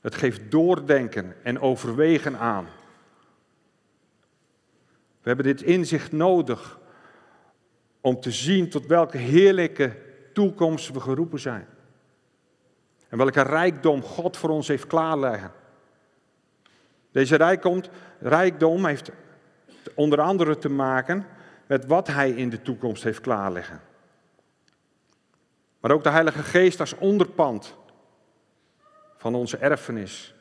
Het 0.01 0.15
geeft 0.15 0.51
doordenken 0.51 1.35
en 1.43 1.61
overwegen 1.61 2.39
aan. 2.39 2.65
We 5.23 5.31
hebben 5.31 5.45
dit 5.45 5.63
inzicht 5.63 6.13
nodig 6.13 6.79
om 8.01 8.21
te 8.21 8.31
zien 8.31 8.71
tot 8.71 8.87
welke 8.87 9.19
heerlijke 9.19 9.97
toekomst 10.33 10.93
we 10.93 11.01
geroepen 11.01 11.41
zijn. 11.41 11.67
En 13.09 13.19
welke 13.19 13.43
rijkdom 13.43 14.03
God 14.03 14.37
voor 14.37 14.51
ons 14.51 14.69
heeft 14.69 14.87
klaarleggen. 14.87 15.53
Deze 17.11 17.37
rijkdom, 17.37 17.83
rijkdom 18.19 18.87
heeft 18.87 19.11
onder 19.95 20.21
andere 20.21 20.59
te 20.59 20.69
maken 20.69 21.27
met 21.67 21.87
wat 21.87 22.07
Hij 22.07 22.31
in 22.31 22.51
de 22.51 22.63
toekomst 22.63 23.03
heeft 23.03 23.21
klaarleggen. 23.21 23.81
Maar 25.85 25.93
ook 25.93 26.03
de 26.03 26.11
Heilige 26.11 26.43
Geest 26.43 26.81
als 26.81 26.95
onderpand 26.97 27.77
van 29.17 29.35
onze 29.35 29.57
erfenis. 29.57 30.35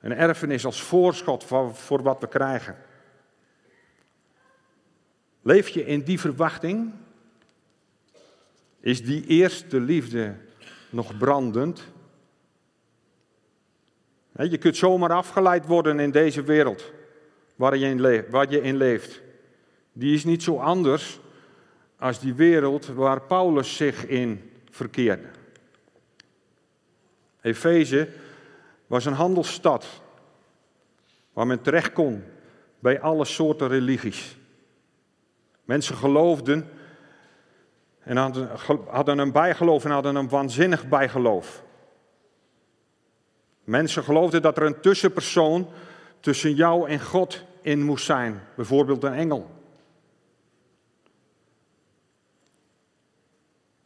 Een 0.00 0.12
erfenis 0.12 0.64
als 0.64 0.82
voorschot 0.82 1.44
voor 1.72 2.02
wat 2.02 2.20
we 2.20 2.28
krijgen. 2.28 2.76
Leef 5.42 5.68
je 5.68 5.86
in 5.86 6.02
die 6.02 6.20
verwachting? 6.20 6.92
Is 8.80 9.04
die 9.04 9.26
eerste 9.26 9.80
liefde 9.80 10.34
nog 10.90 11.16
brandend? 11.16 11.84
Je 14.32 14.58
kunt 14.58 14.76
zomaar 14.76 15.12
afgeleid 15.12 15.66
worden 15.66 16.00
in 16.00 16.10
deze 16.10 16.42
wereld 16.42 16.92
waar 17.56 17.76
je 17.76 18.60
in, 18.62 18.76
leeft. 18.76 19.20
Die 19.92 20.14
is 20.14 20.24
niet 20.24 20.42
zo 20.42 20.58
anders 20.58 21.20
als 21.98 22.20
die 22.20 22.34
wereld 22.34 22.86
waar 22.86 23.20
Paulus 23.20 23.76
zich 23.76 24.06
in 24.06 24.52
verkeerde. 24.70 25.28
Efeze 27.40 28.08
was 28.86 29.04
een 29.04 29.12
handelsstad 29.12 29.86
waar 31.32 31.46
men 31.46 31.62
terecht 31.62 31.92
kon 31.92 32.24
bij 32.78 33.00
alle 33.00 33.24
soorten 33.24 33.68
religies. 33.68 34.36
Mensen 35.64 35.96
geloofden 35.96 36.70
en 37.98 38.16
hadden, 38.86 39.18
een 39.18 39.32
bijgeloof 39.32 39.84
en 39.84 39.90
hadden 39.90 40.16
een 40.16 40.28
waanzinnig 40.28 40.88
bijgeloof. 40.88 41.64
Mensen 43.64 44.02
geloofden 44.02 44.42
dat 44.42 44.56
er 44.56 44.62
een 44.62 44.80
tussenpersoon 44.80 45.68
tussen 46.20 46.54
jou 46.54 46.88
en 46.88 47.00
God 47.00 47.44
in 47.62 47.82
moest 47.82 48.04
zijn, 48.04 48.40
bijvoorbeeld 48.56 49.04
een 49.04 49.12
engel. 49.12 49.57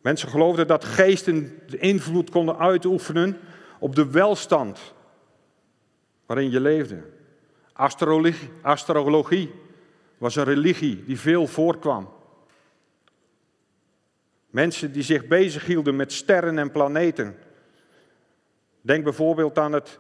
Mensen 0.03 0.29
geloofden 0.29 0.67
dat 0.67 0.85
geesten 0.85 1.61
invloed 1.79 2.31
konden 2.31 2.59
uitoefenen 2.59 3.39
op 3.79 3.95
de 3.95 4.11
welstand 4.11 4.95
waarin 6.27 6.51
je 6.51 6.61
leefde. 6.61 7.03
Astrologie, 7.73 8.51
astrologie 8.63 9.53
was 10.19 10.37
een 10.37 10.45
religie 10.45 11.05
die 11.05 11.21
veel 11.21 11.47
voorkwam. 11.47 12.09
Mensen 14.51 14.93
die 14.93 15.03
zich 15.03 15.27
bezighielden 15.27 15.97
met 15.97 16.13
sterren 16.13 16.59
en 16.59 16.71
planeten. 16.71 17.37
Denk 18.81 19.05
bijvoorbeeld 19.05 19.59
aan, 19.59 19.73
het, 19.73 19.99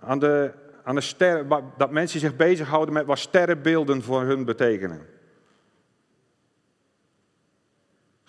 aan, 0.00 0.18
de, 0.18 0.52
aan 0.84 0.94
de 0.94 1.00
sterren, 1.00 1.72
dat 1.76 1.90
mensen 1.90 2.20
zich 2.20 2.36
bezighouden 2.36 2.94
met 2.94 3.06
wat 3.06 3.18
sterrenbeelden 3.18 4.02
voor 4.02 4.22
hun 4.22 4.44
betekenen. 4.44 5.06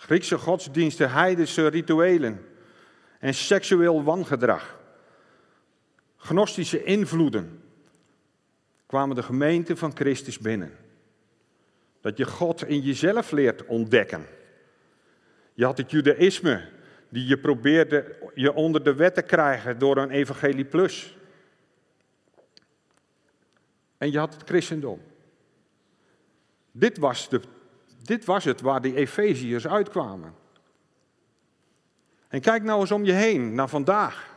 Griekse 0.03 0.37
godsdiensten, 0.37 1.11
heidense 1.11 1.67
rituelen 1.67 2.45
en 3.19 3.33
seksueel 3.33 4.03
wangedrag. 4.03 4.79
Gnostische 6.17 6.83
invloeden 6.83 7.63
kwamen 8.85 9.15
de 9.15 9.23
gemeente 9.23 9.75
van 9.75 9.95
Christus 9.95 10.39
binnen. 10.39 10.71
Dat 12.01 12.17
je 12.17 12.25
God 12.25 12.67
in 12.67 12.79
jezelf 12.79 13.31
leert 13.31 13.65
ontdekken. 13.65 14.25
Je 15.53 15.65
had 15.65 15.77
het 15.77 15.91
judaïsme, 15.91 16.69
die 17.09 17.27
je 17.27 17.37
probeerde 17.37 18.15
je 18.33 18.53
onder 18.53 18.83
de 18.83 18.93
wet 18.93 19.15
te 19.15 19.21
krijgen 19.21 19.79
door 19.79 19.97
een 19.97 20.11
evangelie 20.11 20.65
plus. 20.65 21.17
En 23.97 24.11
je 24.11 24.17
had 24.17 24.33
het 24.33 24.43
christendom. 24.45 25.01
Dit 26.71 26.97
was, 26.97 27.29
de, 27.29 27.41
dit 28.03 28.25
was 28.25 28.43
het 28.43 28.61
waar 28.61 28.81
die 28.81 28.95
Efeziërs 28.95 29.67
uitkwamen. 29.67 30.33
En 32.27 32.41
kijk 32.41 32.63
nou 32.63 32.79
eens 32.79 32.91
om 32.91 33.03
je 33.03 33.11
heen 33.11 33.55
naar 33.55 33.69
vandaag. 33.69 34.31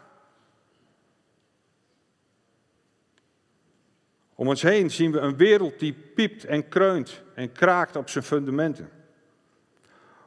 Om 4.35 4.49
ons 4.49 4.63
heen 4.63 4.91
zien 4.91 5.13
we 5.13 5.19
een 5.19 5.37
wereld 5.37 5.79
die 5.79 5.93
piept 5.93 6.45
en 6.45 6.69
kreunt 6.69 7.23
en 7.35 7.53
kraakt 7.53 7.97
op 7.97 8.09
zijn 8.09 8.25
fundamenten. 8.25 8.91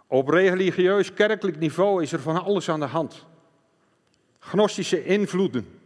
Op 0.08 0.27
religieus 0.27 1.13
kerkelijk 1.13 1.60
niveau 1.60 2.01
is 2.01 2.12
er 2.12 2.19
van 2.19 2.43
alles 2.43 2.69
aan 2.69 2.79
de 2.79 2.86
hand. 2.86 3.25
Gnostische 4.39 5.03
invloeden, 5.03 5.79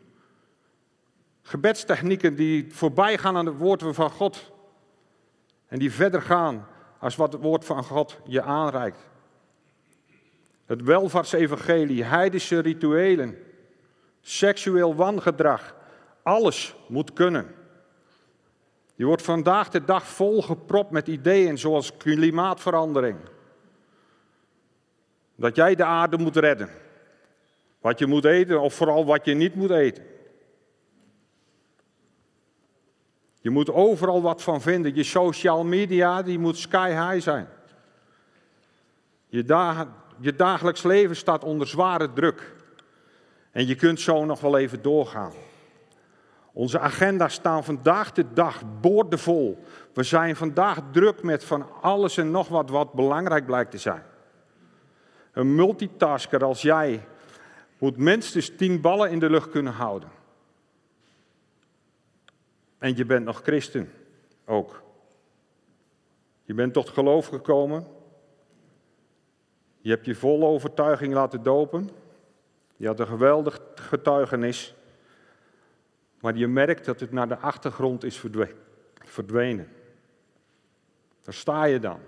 gebedstechnieken 1.41 2.35
die 2.35 2.73
voorbij 2.73 3.17
gaan 3.17 3.37
aan 3.37 3.45
het 3.45 3.57
woord 3.57 3.83
van 3.85 4.09
God 4.09 4.51
en 5.67 5.79
die 5.79 5.91
verder 5.91 6.21
gaan 6.21 6.67
als 7.03 7.15
wat 7.15 7.33
het 7.33 7.41
woord 7.41 7.65
van 7.65 7.83
God 7.83 8.19
je 8.25 8.41
aanreikt. 8.41 8.99
Het 10.65 10.81
welvaartsevangelie, 10.81 12.03
heidense 12.03 12.59
rituelen, 12.59 13.37
seksueel 14.21 14.95
wangedrag, 14.95 15.75
alles 16.21 16.75
moet 16.87 17.13
kunnen. 17.13 17.55
Je 18.95 19.05
wordt 19.05 19.21
vandaag 19.21 19.69
de 19.69 19.83
dag 19.83 20.07
volgepropt 20.07 20.91
met 20.91 21.07
ideeën 21.07 21.57
zoals 21.57 21.97
klimaatverandering. 21.97 23.17
Dat 25.35 25.55
jij 25.55 25.75
de 25.75 25.85
aarde 25.85 26.17
moet 26.17 26.35
redden. 26.35 26.69
Wat 27.79 27.99
je 27.99 28.05
moet 28.05 28.25
eten 28.25 28.61
of 28.61 28.73
vooral 28.73 29.05
wat 29.05 29.25
je 29.25 29.33
niet 29.33 29.55
moet 29.55 29.71
eten. 29.71 30.03
Je 33.43 33.49
moet 33.49 33.71
overal 33.71 34.21
wat 34.21 34.41
van 34.41 34.61
vinden. 34.61 34.95
Je 34.95 35.03
social 35.03 35.63
media 35.63 36.21
die 36.21 36.39
moet 36.39 36.57
sky 36.57 36.89
high 36.89 37.23
zijn. 37.23 37.47
Je, 39.27 39.43
dag, 39.43 39.87
je 40.19 40.35
dagelijks 40.35 40.83
leven 40.83 41.15
staat 41.15 41.43
onder 41.43 41.67
zware 41.67 42.13
druk. 42.13 42.55
En 43.51 43.67
je 43.67 43.75
kunt 43.75 43.99
zo 43.99 44.25
nog 44.25 44.39
wel 44.39 44.57
even 44.57 44.81
doorgaan. 44.81 45.31
Onze 46.53 46.79
agenda's 46.79 47.33
staan 47.33 47.63
vandaag 47.63 48.11
de 48.11 48.33
dag 48.33 48.61
boordevol. 48.81 49.63
We 49.93 50.03
zijn 50.03 50.35
vandaag 50.35 50.79
druk 50.91 51.23
met 51.23 51.43
van 51.43 51.65
alles 51.81 52.17
en 52.17 52.31
nog 52.31 52.47
wat 52.47 52.69
wat 52.69 52.93
belangrijk 52.93 53.45
blijkt 53.45 53.71
te 53.71 53.77
zijn. 53.77 54.03
Een 55.31 55.55
multitasker 55.55 56.43
als 56.43 56.61
jij 56.61 57.07
moet 57.77 57.97
minstens 57.97 58.51
tien 58.57 58.81
ballen 58.81 59.11
in 59.11 59.19
de 59.19 59.29
lucht 59.29 59.49
kunnen 59.49 59.73
houden. 59.73 60.09
En 62.83 62.95
je 62.95 63.05
bent 63.05 63.25
nog 63.25 63.41
christen 63.41 63.91
ook. 64.45 64.83
Je 66.43 66.53
bent 66.53 66.73
tot 66.73 66.89
geloof 66.89 67.27
gekomen. 67.27 67.87
Je 69.79 69.89
hebt 69.89 70.05
je 70.05 70.15
vol 70.15 70.43
overtuiging 70.47 71.13
laten 71.13 71.43
dopen. 71.43 71.89
Je 72.75 72.87
had 72.87 72.99
een 72.99 73.07
geweldig 73.07 73.61
getuigenis. 73.75 74.75
Maar 76.19 76.35
je 76.35 76.47
merkt 76.47 76.85
dat 76.85 76.99
het 76.99 77.11
naar 77.11 77.27
de 77.27 77.37
achtergrond 77.37 78.03
is 78.03 78.23
verdwenen. 79.03 79.67
Daar 81.21 81.33
sta 81.33 81.63
je 81.63 81.79
dan. 81.79 81.99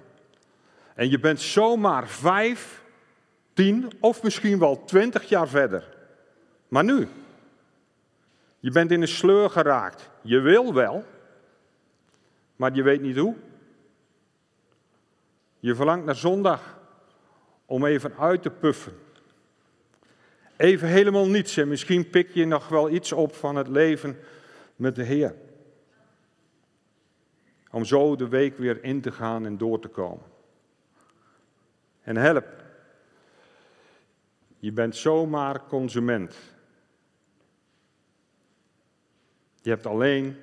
En 0.96 1.10
je 1.10 1.20
bent 1.20 1.42
zomaar 1.42 2.08
vijf, 2.08 2.84
tien 3.54 3.92
of 4.00 4.24
misschien 4.24 4.60
wel 4.60 4.84
twintig 4.86 5.30
jaar 5.30 5.48
verder. 5.48 5.98
Maar 6.68 6.84
nu, 6.84 7.08
je 8.60 8.72
bent 8.72 8.92
in 8.92 9.02
een 9.02 9.08
sleur 9.08 9.50
geraakt. 9.50 10.14
Je 10.26 10.40
wil 10.40 10.74
wel, 10.74 11.06
maar 12.56 12.76
je 12.76 12.84
weet 12.84 13.02
niet 13.02 13.18
hoe. 13.18 13.36
Je 15.60 15.76
verlangt 15.76 16.06
naar 16.06 16.16
zondag 16.16 16.80
om 17.66 17.86
even 17.86 18.18
uit 18.18 18.42
te 18.42 18.50
puffen. 18.50 18.94
Even 20.58 20.88
helemaal 20.88 21.28
niets 21.28 21.58
en 21.58 21.68
misschien 21.68 22.10
pik 22.10 22.30
je 22.30 22.46
nog 22.46 22.68
wel 22.68 22.90
iets 22.90 23.12
op 23.12 23.36
van 23.36 23.56
het 23.56 23.68
leven 23.68 24.18
met 24.76 24.96
de 24.96 25.04
Heer. 25.04 25.36
Om 27.72 27.86
zo 27.86 28.16
de 28.16 28.28
week 28.28 28.58
weer 28.58 28.84
in 28.84 29.02
te 29.02 29.12
gaan 29.12 29.46
en 29.46 29.58
door 29.58 29.80
te 29.80 29.88
komen. 29.88 30.26
En 32.02 32.16
help, 32.18 32.48
je 34.60 34.72
bent 34.72 34.96
zomaar 34.96 35.66
consument. 35.68 36.55
Je 39.66 39.72
hebt 39.72 39.86
alleen 39.86 40.42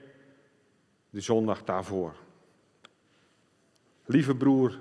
de 1.10 1.20
zondag 1.20 1.64
daarvoor. 1.64 2.14
Lieve 4.04 4.36
broer, 4.36 4.78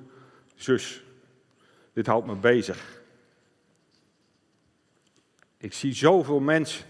zus, 0.56 1.04
dit 1.94 2.08
houdt 2.08 2.28
me 2.28 2.36
bezig. 2.36 3.02
Ik 5.58 5.74
zie 5.74 5.94
zoveel 5.94 6.40
mensen 6.40 6.86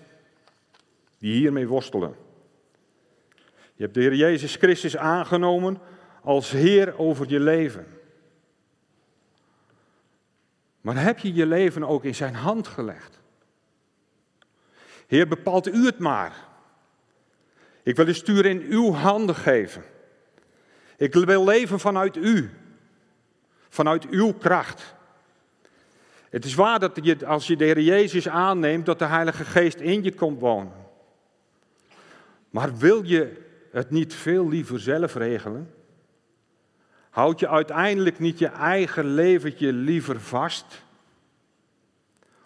die 1.17 1.33
hiermee 1.33 1.67
worstelen. 1.67 2.15
Je 3.73 3.83
hebt 3.83 3.93
de 3.93 4.01
Heer 4.01 4.15
Jezus 4.15 4.55
Christus 4.55 4.97
aangenomen 4.97 5.79
als 6.21 6.51
Heer 6.51 6.97
over 6.97 7.29
je 7.29 7.39
leven. 7.39 7.87
Maar 10.81 11.03
heb 11.03 11.19
je 11.19 11.33
je 11.33 11.45
leven 11.45 11.83
ook 11.83 12.03
in 12.03 12.15
zijn 12.15 12.35
hand 12.35 12.67
gelegd? 12.67 13.19
Heer, 15.07 15.27
bepaalt 15.27 15.67
u 15.67 15.85
het 15.85 15.99
maar. 15.99 16.49
Ik 17.84 17.96
wil 17.96 18.06
de 18.06 18.13
stuur 18.13 18.46
in 18.46 18.62
uw 18.62 18.91
handen 18.91 19.36
geven. 19.36 19.84
Ik 20.98 21.13
wil 21.13 21.46
leven 21.46 21.80
vanuit 21.80 22.15
u, 22.15 22.50
vanuit 23.70 24.10
uw 24.10 24.34
kracht. 24.34 24.96
Het 26.30 26.46
is 26.46 26.56
waar 26.56 26.80
dat 26.80 27.00
je, 27.02 27.26
als 27.26 27.48
je 27.48 27.56
de 27.56 27.65
Heer 27.65 27.80
Jezus 27.80 28.28
aanneemt, 28.28 28.86
dat 28.86 29.00
de 29.00 29.06
Heilige 29.06 29.46
Geest 29.46 29.80
in 29.80 30.04
je 30.04 30.13
komt 30.13 30.39
wonen. 30.39 30.74
Maar 32.50 32.78
wil 32.78 33.04
je 33.04 33.41
het 33.72 33.89
niet 33.89 34.13
veel 34.13 34.50
liever 34.50 34.80
zelf 34.80 35.15
regelen? 35.15 35.74
Houd 37.10 37.39
je 37.39 37.48
uiteindelijk 37.48 38.20
niet 38.20 38.39
je 38.39 38.48
eigen 38.48 39.06
leventje 39.06 39.74
liever 39.74 40.20
vast? 40.20 40.84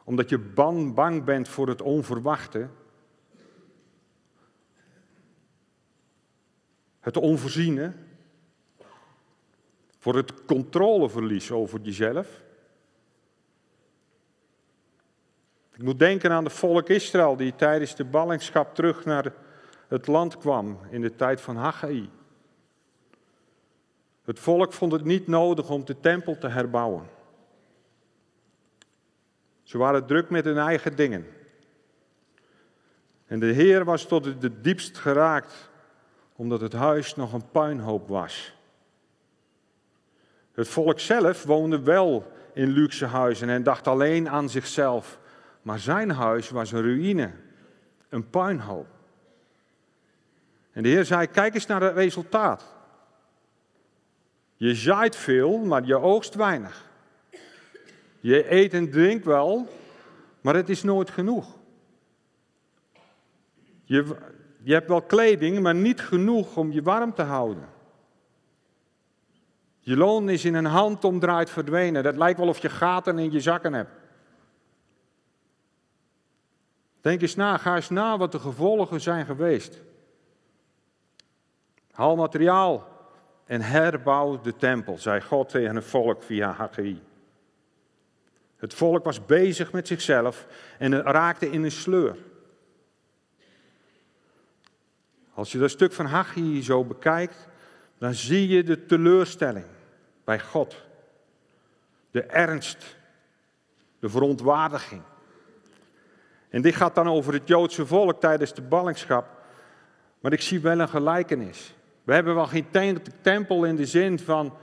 Omdat 0.04 0.30
je 0.30 0.38
bang 0.38 1.24
bent 1.24 1.48
voor 1.48 1.68
het 1.68 1.82
onverwachte? 1.82 2.68
Het 7.06 7.18
onvoorziene, 7.18 7.92
voor 9.98 10.16
het 10.16 10.46
controleverlies 10.46 11.52
over 11.52 11.80
jezelf. 11.82 12.42
Ik 15.74 15.84
moet 15.84 16.00
denken 16.00 16.32
aan 16.32 16.44
de 16.44 16.50
volk 16.50 16.90
Israël 16.90 17.36
die 17.36 17.56
tijdens 17.56 17.96
de 17.96 18.06
ballingschap 18.06 18.76
terug 18.76 19.06
naar 19.06 19.34
het 19.88 20.08
land 20.08 20.38
kwam 20.38 20.80
in 20.90 21.02
de 21.02 21.16
tijd 21.16 21.42
van 21.42 21.56
Haggai. 21.56 22.10
Het 24.24 24.40
volk 24.40 24.74
vond 24.74 24.92
het 24.92 25.04
niet 25.04 25.28
nodig 25.28 25.70
om 25.70 25.86
de 25.86 26.00
tempel 26.00 26.38
te 26.38 26.48
herbouwen. 26.48 27.10
Ze 29.64 29.78
waren 29.78 30.06
druk 30.06 30.30
met 30.30 30.46
hun 30.46 30.58
eigen 30.58 30.96
dingen. 30.96 31.26
En 33.26 33.40
de 33.40 33.52
Heer 33.52 33.84
was 33.86 34.06
tot 34.06 34.26
het 34.26 34.64
diepst 34.64 34.98
geraakt, 34.98 35.70
omdat 36.36 36.62
het 36.62 36.74
huis 36.74 37.16
nog 37.16 37.34
een 37.34 37.50
puinhoop 37.52 38.08
was. 38.08 38.54
Het 40.54 40.68
volk 40.68 41.00
zelf 41.00 41.44
woonde 41.44 41.80
wel 41.80 42.32
in 42.54 42.68
luxe 42.68 43.06
huizen 43.06 43.50
en 43.50 43.64
dacht 43.64 43.88
alleen 43.88 44.30
aan 44.30 44.50
zichzelf. 44.50 45.20
Maar 45.62 45.80
zijn 45.80 46.10
huis 46.10 46.50
was 46.50 46.72
een 46.72 46.82
ruïne, 46.82 47.32
een 48.10 48.30
puinhoop. 48.30 48.88
En 50.72 50.84
de 50.84 50.90
Heer 50.90 51.06
zei: 51.06 51.28
Kijk 51.28 51.54
eens 51.54 51.66
naar 51.66 51.82
het 51.82 51.96
resultaat. 51.96 52.76
Je 54.56 54.76
zaait 54.76 55.16
veel, 55.16 55.58
maar 55.58 55.86
je 55.86 56.00
oogst 56.00 56.36
weinig. 56.36 56.86
Je 58.20 58.52
eet 58.52 58.74
en 58.74 58.92
drinkt 58.92 59.26
wel, 59.26 59.68
maar 60.42 60.56
het 60.56 60.70
is 60.70 60.84
nooit 60.84 61.10
genoeg. 61.10 61.58
Je, 63.84 64.16
je 64.66 64.74
hebt 64.74 64.88
wel 64.88 65.02
kleding, 65.02 65.60
maar 65.60 65.76
niet 65.76 66.02
genoeg 66.02 66.58
om 66.58 66.72
je 66.72 66.82
warm 66.82 67.14
te 67.14 67.22
houden. 67.22 67.70
Je 69.80 69.98
loon 69.98 70.30
is 70.30 70.46
in 70.46 70.54
een 70.54 70.66
handomdraait 70.66 71.50
verdwenen. 71.50 72.04
Dat 72.04 72.16
lijkt 72.16 72.40
wel 72.40 72.48
of 72.48 72.58
je 72.58 72.70
gaten 72.70 73.20
in 73.20 73.32
je 73.32 73.40
zakken 73.40 73.74
hebt. 73.74 73.92
Denk 77.02 77.22
eens 77.22 77.36
na, 77.36 77.58
ga 77.58 77.76
eens 77.76 77.90
na 77.90 78.18
wat 78.18 78.32
de 78.32 78.40
gevolgen 78.40 79.02
zijn 79.02 79.26
geweest. 79.26 79.82
Haal 81.92 82.16
materiaal 82.16 82.88
en 83.46 83.62
herbouw 83.62 84.42
de 84.42 84.56
tempel, 84.56 84.98
zei 84.98 85.22
God 85.22 85.50
tegen 85.50 85.76
het 85.76 85.86
volk 85.86 86.24
via 86.24 86.52
Haggai. 86.52 87.02
Het 88.56 88.74
volk 88.74 89.04
was 89.04 89.26
bezig 89.26 89.72
met 89.72 89.88
zichzelf 89.88 90.48
en 90.78 91.02
raakte 91.02 91.50
in 91.50 91.64
een 91.64 91.72
sleur. 91.72 92.18
Als 95.36 95.52
je 95.52 95.58
dat 95.58 95.70
stuk 95.70 95.94
van 95.94 96.06
Haggai 96.06 96.64
zo 96.64 96.84
bekijkt, 96.84 97.48
dan 97.98 98.14
zie 98.14 98.48
je 98.48 98.64
de 98.64 98.86
teleurstelling 98.86 99.66
bij 100.24 100.40
God. 100.40 100.76
De 102.12 102.24
ernst, 102.24 102.98
de 104.00 104.10
verontwaardiging. 104.10 105.02
En 106.50 106.62
dit 106.62 106.76
gaat 106.76 106.96
dan 106.96 107.08
over 107.08 107.34
het 107.34 107.48
Joodse 107.48 107.86
volk 107.86 108.20
tijdens 108.20 108.54
de 108.54 108.62
ballingschap. 108.62 109.28
Maar 110.20 110.34
ik 110.34 110.42
zie 110.42 110.60
wel 110.60 110.80
een 110.80 110.90
gelijkenis. 110.90 111.76
We 112.04 112.14
hebben 112.14 112.36
wel 112.36 112.48
geen 112.48 112.68
tempel 113.22 113.64
in 113.64 113.76
de 113.76 113.86
zin 113.86 114.20
van 114.20 114.58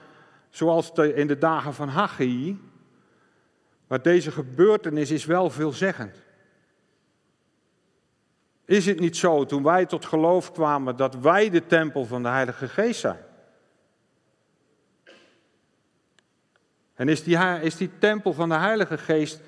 zoals 0.51 0.91
in 0.93 1.27
de 1.27 1.39
dagen 1.39 1.75
van 1.75 1.89
Haggai. 1.89 2.59
Maar 3.87 4.03
deze 4.03 4.31
gebeurtenis 4.31 5.11
is 5.11 5.25
wel 5.25 5.51
veelzeggend. 5.51 6.23
Is 8.73 8.87
het 8.87 9.01
niet 9.01 9.17
zo 9.17 9.45
toen 9.45 9.63
wij 9.63 9.87
tot 9.87 10.05
geloof 10.05 10.53
kwamen 10.53 10.97
dat 10.97 11.15
wij 11.15 11.51
de 11.51 11.67
tempel 11.67 12.05
van 12.05 12.23
de 12.23 12.29
Heilige 12.29 12.69
Geest 12.69 13.01
zijn? 13.01 13.25
En 16.95 17.09
is 17.09 17.23
die, 17.23 17.37
is 17.39 17.77
die 17.77 17.91
tempel 17.99 18.33
van 18.33 18.49
de 18.49 18.55
Heilige 18.55 18.99
Geest 18.99 19.41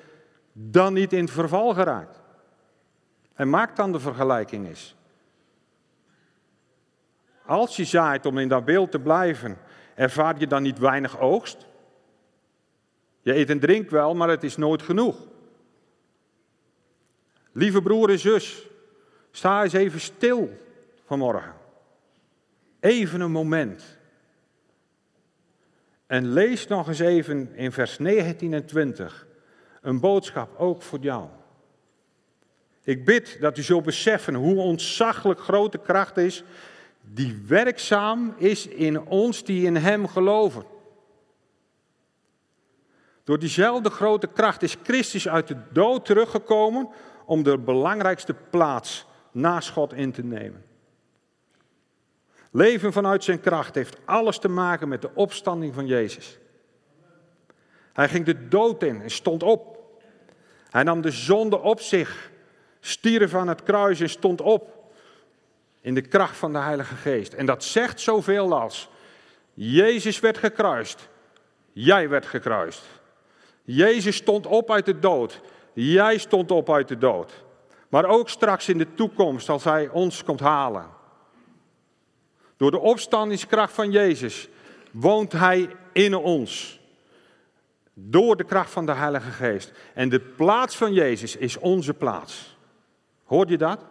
dan 0.52 0.92
niet 0.92 1.12
in 1.12 1.28
verval 1.28 1.74
geraakt? 1.74 2.20
En 3.34 3.50
maak 3.50 3.76
dan 3.76 3.92
de 3.92 4.00
vergelijking 4.00 4.66
eens. 4.66 4.96
Als 7.46 7.76
je 7.76 7.84
zaait 7.84 8.26
om 8.26 8.38
in 8.38 8.48
dat 8.48 8.64
beeld 8.64 8.90
te 8.90 9.00
blijven, 9.00 9.58
ervaar 9.94 10.38
je 10.38 10.46
dan 10.46 10.62
niet 10.62 10.78
weinig 10.78 11.18
oogst? 11.18 11.66
Je 13.20 13.34
eet 13.34 13.50
en 13.50 13.60
drinkt 13.60 13.90
wel, 13.90 14.14
maar 14.14 14.28
het 14.28 14.42
is 14.42 14.56
nooit 14.56 14.82
genoeg. 14.82 15.16
Lieve 17.52 17.82
broer 17.82 18.10
en 18.10 18.18
zus, 18.18 18.72
sta 19.36 19.62
eens 19.62 19.72
even 19.72 20.00
stil 20.00 20.58
vanmorgen. 21.06 21.54
Even 22.80 23.20
een 23.20 23.30
moment. 23.30 23.98
En 26.06 26.32
lees 26.32 26.66
nog 26.66 26.88
eens 26.88 26.98
even 26.98 27.54
in 27.54 27.72
vers 27.72 27.98
19 27.98 28.54
en 28.54 28.66
20 28.66 29.26
een 29.80 30.00
boodschap 30.00 30.58
ook 30.58 30.82
voor 30.82 30.98
jou. 30.98 31.28
Ik 32.82 33.04
bid 33.04 33.40
dat 33.40 33.58
u 33.58 33.62
zult 33.62 33.84
beseffen 33.84 34.34
hoe 34.34 34.60
ontzaglijk 34.60 35.40
grote 35.40 35.78
kracht 35.78 36.16
is 36.16 36.44
die 37.00 37.42
werkzaam 37.46 38.34
is 38.36 38.66
in 38.66 39.00
ons 39.00 39.44
die 39.44 39.66
in 39.66 39.76
Hem 39.76 40.08
geloven. 40.08 40.64
Door 43.24 43.38
diezelfde 43.38 43.90
grote 43.90 44.26
kracht 44.26 44.62
is 44.62 44.76
Christus 44.82 45.28
uit 45.28 45.48
de 45.48 45.56
dood 45.72 46.04
teruggekomen 46.04 46.88
om 47.24 47.42
de 47.42 47.58
belangrijkste 47.58 48.34
plaats 48.50 49.06
naast 49.34 49.70
God 49.70 49.92
in 49.92 50.12
te 50.12 50.24
nemen. 50.24 50.64
Leven 52.50 52.92
vanuit 52.92 53.24
zijn 53.24 53.40
kracht 53.40 53.74
heeft 53.74 53.96
alles 54.04 54.38
te 54.38 54.48
maken 54.48 54.88
met 54.88 55.02
de 55.02 55.10
opstanding 55.14 55.74
van 55.74 55.86
Jezus. 55.86 56.38
Hij 57.92 58.08
ging 58.08 58.24
de 58.24 58.48
dood 58.48 58.82
in 58.82 59.02
en 59.02 59.10
stond 59.10 59.42
op. 59.42 59.78
Hij 60.70 60.82
nam 60.82 61.00
de 61.00 61.10
zonde 61.10 61.60
op 61.60 61.80
zich, 61.80 62.30
stierf 62.80 63.34
aan 63.34 63.48
het 63.48 63.62
kruis 63.62 64.00
en 64.00 64.08
stond 64.08 64.40
op 64.40 64.92
in 65.80 65.94
de 65.94 66.00
kracht 66.00 66.36
van 66.36 66.52
de 66.52 66.58
Heilige 66.58 66.94
Geest. 66.94 67.32
En 67.32 67.46
dat 67.46 67.64
zegt 67.64 68.00
zoveel 68.00 68.60
als, 68.60 68.88
Jezus 69.54 70.20
werd 70.20 70.38
gekruist, 70.38 71.08
jij 71.72 72.08
werd 72.08 72.26
gekruist. 72.26 72.82
Jezus 73.62 74.16
stond 74.16 74.46
op 74.46 74.70
uit 74.70 74.86
de 74.86 74.98
dood, 74.98 75.40
jij 75.72 76.18
stond 76.18 76.50
op 76.50 76.70
uit 76.70 76.88
de 76.88 76.98
dood. 76.98 77.43
Maar 77.94 78.04
ook 78.04 78.28
straks 78.28 78.68
in 78.68 78.78
de 78.78 78.94
toekomst, 78.94 79.48
als 79.48 79.64
Hij 79.64 79.88
ons 79.88 80.24
komt 80.24 80.40
halen. 80.40 80.86
Door 82.56 82.70
de 82.70 82.78
opstandingskracht 82.78 83.72
van 83.72 83.90
Jezus 83.90 84.48
woont 84.90 85.32
Hij 85.32 85.76
in 85.92 86.14
ons. 86.14 86.80
Door 87.92 88.36
de 88.36 88.44
kracht 88.44 88.70
van 88.70 88.86
de 88.86 88.92
Heilige 88.92 89.30
Geest. 89.30 89.72
En 89.92 90.08
de 90.08 90.20
plaats 90.20 90.76
van 90.76 90.92
Jezus 90.92 91.36
is 91.36 91.56
onze 91.56 91.94
plaats. 91.94 92.58
Hoort 93.24 93.48
je 93.48 93.58
dat? 93.58 93.84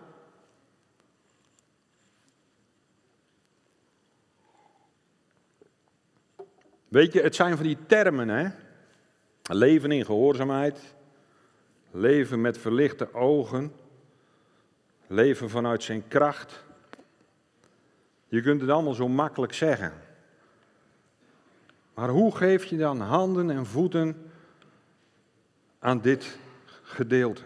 Weet 6.87 7.13
je, 7.13 7.21
het 7.21 7.35
zijn 7.35 7.55
van 7.55 7.65
die 7.65 7.77
termen, 7.87 8.29
hè? 8.29 8.49
Leven 9.43 9.91
in 9.91 10.05
gehoorzaamheid, 10.05 10.95
leven 11.91 12.41
met 12.41 12.57
verlichte 12.57 13.13
ogen, 13.13 13.81
leven 15.13 15.49
vanuit 15.49 15.83
zijn 15.83 16.07
kracht. 16.07 16.63
Je 18.27 18.41
kunt 18.41 18.61
het 18.61 18.69
allemaal 18.69 18.93
zo 18.93 19.07
makkelijk 19.07 19.53
zeggen. 19.53 19.93
Maar 21.93 22.09
hoe 22.09 22.35
geef 22.35 22.65
je 22.65 22.77
dan 22.77 22.99
handen 22.99 23.49
en 23.49 23.65
voeten 23.65 24.31
aan 25.79 26.01
dit 26.01 26.37
gedeelte? 26.83 27.41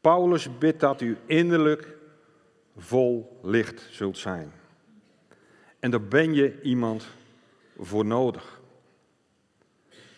Paulus 0.00 0.58
bidt 0.58 0.80
dat 0.80 1.00
u 1.00 1.18
innerlijk 1.26 1.96
vol 2.76 3.38
licht 3.42 3.86
zult 3.90 4.18
zijn. 4.18 4.52
En 5.78 5.90
daar 5.90 6.02
ben 6.02 6.34
je 6.34 6.60
iemand 6.62 7.08
voor 7.78 8.04
nodig. 8.04 8.60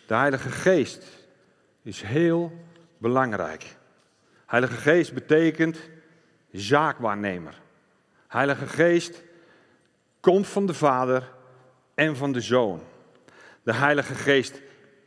De 0.07 0.13
Heilige 0.13 0.49
Geest 0.49 1.27
is 1.81 2.01
heel 2.01 2.51
belangrijk. 2.97 3.75
Heilige 4.45 4.75
Geest 4.75 5.13
betekent 5.13 5.79
zaakwaarnemer. 6.53 7.61
Heilige 8.27 8.67
Geest 8.67 9.23
komt 10.19 10.47
van 10.47 10.65
de 10.65 10.73
Vader 10.73 11.29
en 11.95 12.15
van 12.15 12.31
de 12.31 12.41
Zoon. 12.41 12.81
De 13.63 13.73
Heilige 13.73 14.15
Geest 14.15 14.61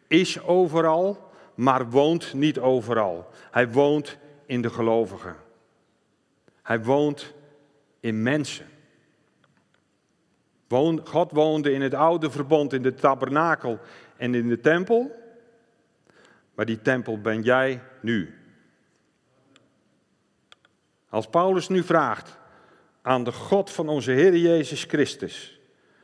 is 0.07 0.43
overal, 0.43 1.31
maar 1.55 1.91
woont 1.91 2.35
niet 2.35 2.59
overal. 2.59 3.31
Hij 3.51 3.71
woont 3.71 4.19
in 4.47 4.63
de 4.63 4.71
gelovigen. 4.71 5.37
Hij 6.63 6.83
woont 6.83 7.35
in 8.01 8.23
mensen. 8.23 8.67
God 11.05 11.33
woonde 11.33 11.73
in 11.73 11.83
het 11.83 11.95
oude 11.95 12.31
verbond, 12.31 12.73
in 12.73 12.83
de 12.83 12.95
tabernakel 12.95 13.79
en 14.17 14.35
in 14.35 14.49
de 14.49 14.61
tempel. 14.61 15.25
Maar 16.55 16.67
die 16.67 16.83
tempel 16.83 17.21
ben 17.21 17.43
jij 17.43 17.83
nu. 18.01 18.35
Als 21.17 21.29
Paulus 21.29 21.69
nu 21.69 21.83
vraagt, 21.83 22.39
aan 23.03 23.25
de 23.25 23.33
God 23.33 23.71
van 23.71 23.89
onze 23.89 24.11
Heer 24.11 24.37
Jezus 24.37 24.85
Christus, 24.85 25.61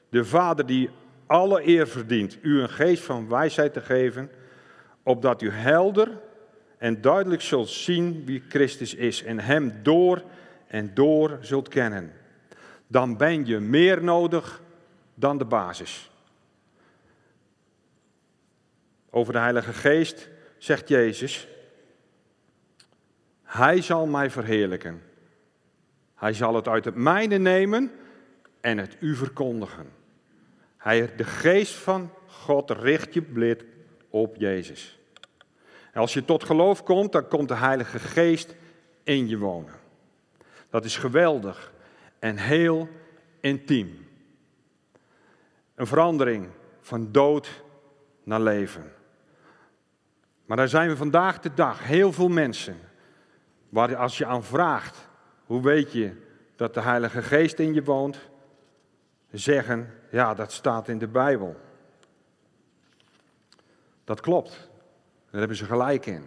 de 0.09 0.25
Vader 0.25 0.67
die 0.67 0.91
alle 1.27 1.67
eer 1.67 1.89
verdient, 1.89 2.39
u 2.43 2.61
een 2.61 2.69
geest 2.69 3.03
van 3.03 3.29
wijsheid 3.29 3.73
te 3.73 3.81
geven, 3.81 4.31
opdat 5.03 5.43
u 5.43 5.51
helder 5.51 6.21
en 6.79 7.01
duidelijk 7.01 7.43
zult 7.43 7.69
zien 7.69 8.25
wie 8.25 8.43
Christus 8.49 8.95
is 8.95 9.23
en 9.23 9.39
Hem 9.39 9.83
door 9.83 10.23
en 10.67 10.95
door 10.95 11.39
zult 11.41 11.69
kennen. 11.69 12.13
Dan 12.87 13.17
ben 13.17 13.47
je 13.47 13.59
meer 13.59 14.05
nodig 14.05 14.63
dan 15.15 15.39
de 15.39 15.45
basis. 15.45 16.11
Over 19.11 19.33
de 19.33 19.39
Heilige 19.39 19.73
Geest 19.73 20.29
zegt 20.59 20.89
Jezus, 20.89 21.49
Hij 23.53 23.83
zal 23.83 24.07
mij 24.07 24.31
verheerlijken. 24.31 25.03
Hij 26.15 26.33
zal 26.33 26.55
het 26.55 26.69
uit 26.69 26.85
het 26.85 26.95
mijne 26.95 27.39
nemen 27.39 27.93
en 28.61 28.79
het 28.79 28.97
u 29.01 29.15
verkondigen. 29.17 29.87
Hij, 30.77 31.17
de 31.17 31.25
geest 31.25 31.75
van 31.75 32.11
God 32.27 32.71
richt 32.71 33.15
je 33.15 33.23
blik 33.23 33.65
op 34.11 34.37
Jezus. 34.37 34.99
En 35.93 36.01
als 36.01 36.13
je 36.13 36.25
tot 36.25 36.45
geloof 36.45 36.83
komt, 36.83 37.13
dan 37.13 37.29
komt 37.29 37.49
de 37.49 37.55
Heilige 37.55 37.99
Geest 37.99 38.55
in 39.03 39.29
je 39.29 39.39
wonen. 39.39 39.75
Dat 40.71 40.85
is 40.85 40.97
geweldig 40.97 41.73
en 42.19 42.37
heel 42.37 42.89
intiem. 43.41 44.07
Een 45.75 45.87
verandering 45.87 46.49
van 46.81 47.13
dood 47.13 47.63
naar 48.23 48.41
leven. 48.41 48.93
Maar 50.47 50.57
daar 50.57 50.69
zijn 50.69 50.89
we 50.89 50.97
vandaag 50.97 51.41
de 51.41 51.55
dag 51.55 51.85
heel 51.85 52.13
veel 52.13 52.29
mensen 52.29 52.91
waar 53.73 53.97
als 53.97 54.19
je 54.19 54.27
aan 54.27 54.45
vraagt, 54.45 55.09
hoe 55.45 55.63
weet 55.63 55.93
je 55.93 56.13
dat 56.57 56.75
de 56.75 56.81
Heilige 56.81 57.23
Geest 57.23 57.59
in 57.59 57.75
je 57.75 57.85
woont? 57.85 58.19
Zeggen, 59.31 59.95
ja, 60.11 60.35
dat 60.35 60.53
staat 60.53 60.89
in 60.89 60.99
de 60.99 61.09
Bijbel. 61.09 61.57
Dat 64.05 64.21
klopt. 64.21 64.71
Daar 65.31 65.41
hebben 65.41 65.57
ze 65.57 65.65
gelijk 65.65 66.07
in. 66.07 66.25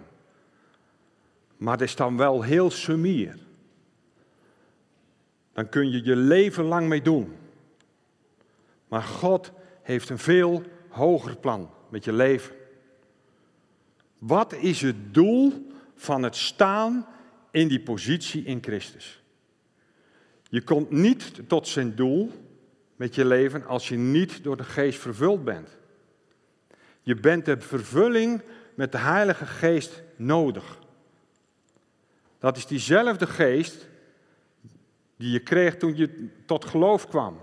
Maar 1.57 1.73
het 1.73 1.81
is 1.81 1.95
dan 1.95 2.17
wel 2.17 2.41
heel 2.41 2.71
sumier. 2.71 3.37
Dan 5.53 5.69
kun 5.69 5.91
je 5.91 6.03
je 6.03 6.15
leven 6.15 6.63
lang 6.63 6.87
mee 6.87 7.01
doen. 7.01 7.35
Maar 8.87 9.03
God 9.03 9.51
heeft 9.81 10.09
een 10.09 10.19
veel 10.19 10.63
hoger 10.89 11.37
plan 11.37 11.69
met 11.89 12.03
je 12.03 12.13
leven. 12.13 12.55
Wat 14.17 14.53
is 14.53 14.81
het 14.81 15.13
doel 15.13 15.69
van 15.95 16.23
het 16.23 16.35
staan 16.35 17.13
in 17.55 17.67
die 17.67 17.79
positie 17.79 18.43
in 18.43 18.63
Christus? 18.63 19.23
Je 20.49 20.61
komt 20.61 20.91
niet 20.91 21.47
tot 21.47 21.67
zijn 21.67 21.95
doel 21.95 22.31
met 22.95 23.15
je 23.15 23.25
leven 23.25 23.65
als 23.65 23.89
je 23.89 23.97
niet 23.97 24.43
door 24.43 24.57
de 24.57 24.63
geest 24.63 24.99
vervuld 24.99 25.43
bent. 25.43 25.77
Je 27.01 27.15
bent 27.15 27.45
de 27.45 27.59
vervulling 27.59 28.41
met 28.75 28.91
de 28.91 28.97
Heilige 28.97 29.45
Geest 29.45 30.03
nodig. 30.15 30.79
Dat 32.39 32.57
is 32.57 32.65
diezelfde 32.65 33.27
geest 33.27 33.87
die 35.17 35.31
je 35.31 35.39
kreeg 35.39 35.77
toen 35.77 35.95
je 35.95 36.29
tot 36.45 36.65
geloof 36.65 37.07
kwam. 37.07 37.39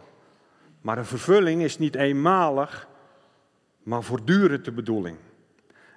Maar 0.81 0.99
een 0.99 1.05
vervulling 1.05 1.63
is 1.63 1.79
niet 1.79 1.95
eenmalig, 1.95 2.89
maar 3.83 4.03
voortdurend 4.03 4.65
de 4.65 4.73
bedoeling. 4.73 5.17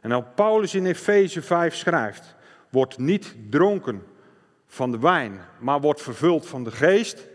En 0.02 0.12
als 0.12 0.26
Paulus 0.36 0.76
in 0.76 0.86
Efeze 0.86 1.42
5 1.42 1.76
schrijft, 1.76 2.35
wordt 2.76 2.98
niet 2.98 3.36
dronken 3.50 4.04
van 4.68 4.92
de 4.92 5.00
wijn, 5.00 5.42
maar 5.60 5.82
wordt 5.82 6.02
vervuld 6.02 6.48
van 6.48 6.64
de 6.64 6.72
geest, 6.72 7.28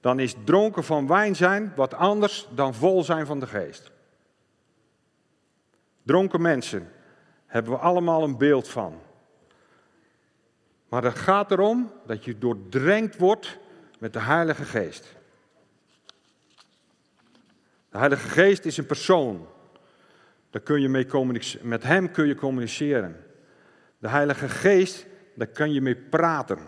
dan 0.00 0.18
is 0.18 0.34
dronken 0.44 0.84
van 0.84 1.06
wijn 1.06 1.36
zijn 1.36 1.72
wat 1.76 1.94
anders 1.94 2.48
dan 2.54 2.74
vol 2.74 3.04
zijn 3.04 3.26
van 3.26 3.40
de 3.40 3.46
geest. 3.46 3.90
Dronken 6.02 6.40
mensen 6.40 6.92
hebben 7.46 7.72
we 7.72 7.78
allemaal 7.78 8.22
een 8.22 8.38
beeld 8.38 8.68
van. 8.68 9.00
Maar 10.88 11.04
het 11.04 11.18
gaat 11.18 11.50
erom 11.50 11.92
dat 12.06 12.24
je 12.24 12.38
doordrenkt 12.38 13.18
wordt 13.18 13.58
met 13.98 14.12
de 14.12 14.20
Heilige 14.20 14.64
Geest. 14.64 15.16
De 17.90 17.98
Heilige 17.98 18.28
Geest 18.28 18.64
is 18.64 18.76
een 18.76 18.86
persoon. 18.86 19.46
Daar 20.50 20.62
kun 20.62 20.80
je 20.80 20.88
mee 20.88 21.06
met 21.62 21.82
hem 21.82 22.10
kun 22.10 22.26
je 22.26 22.34
communiceren. 22.34 23.27
De 23.98 24.08
Heilige 24.08 24.48
Geest, 24.48 25.06
daar 25.34 25.46
kan 25.46 25.72
je 25.72 25.80
mee 25.80 25.96
praten. 25.96 26.58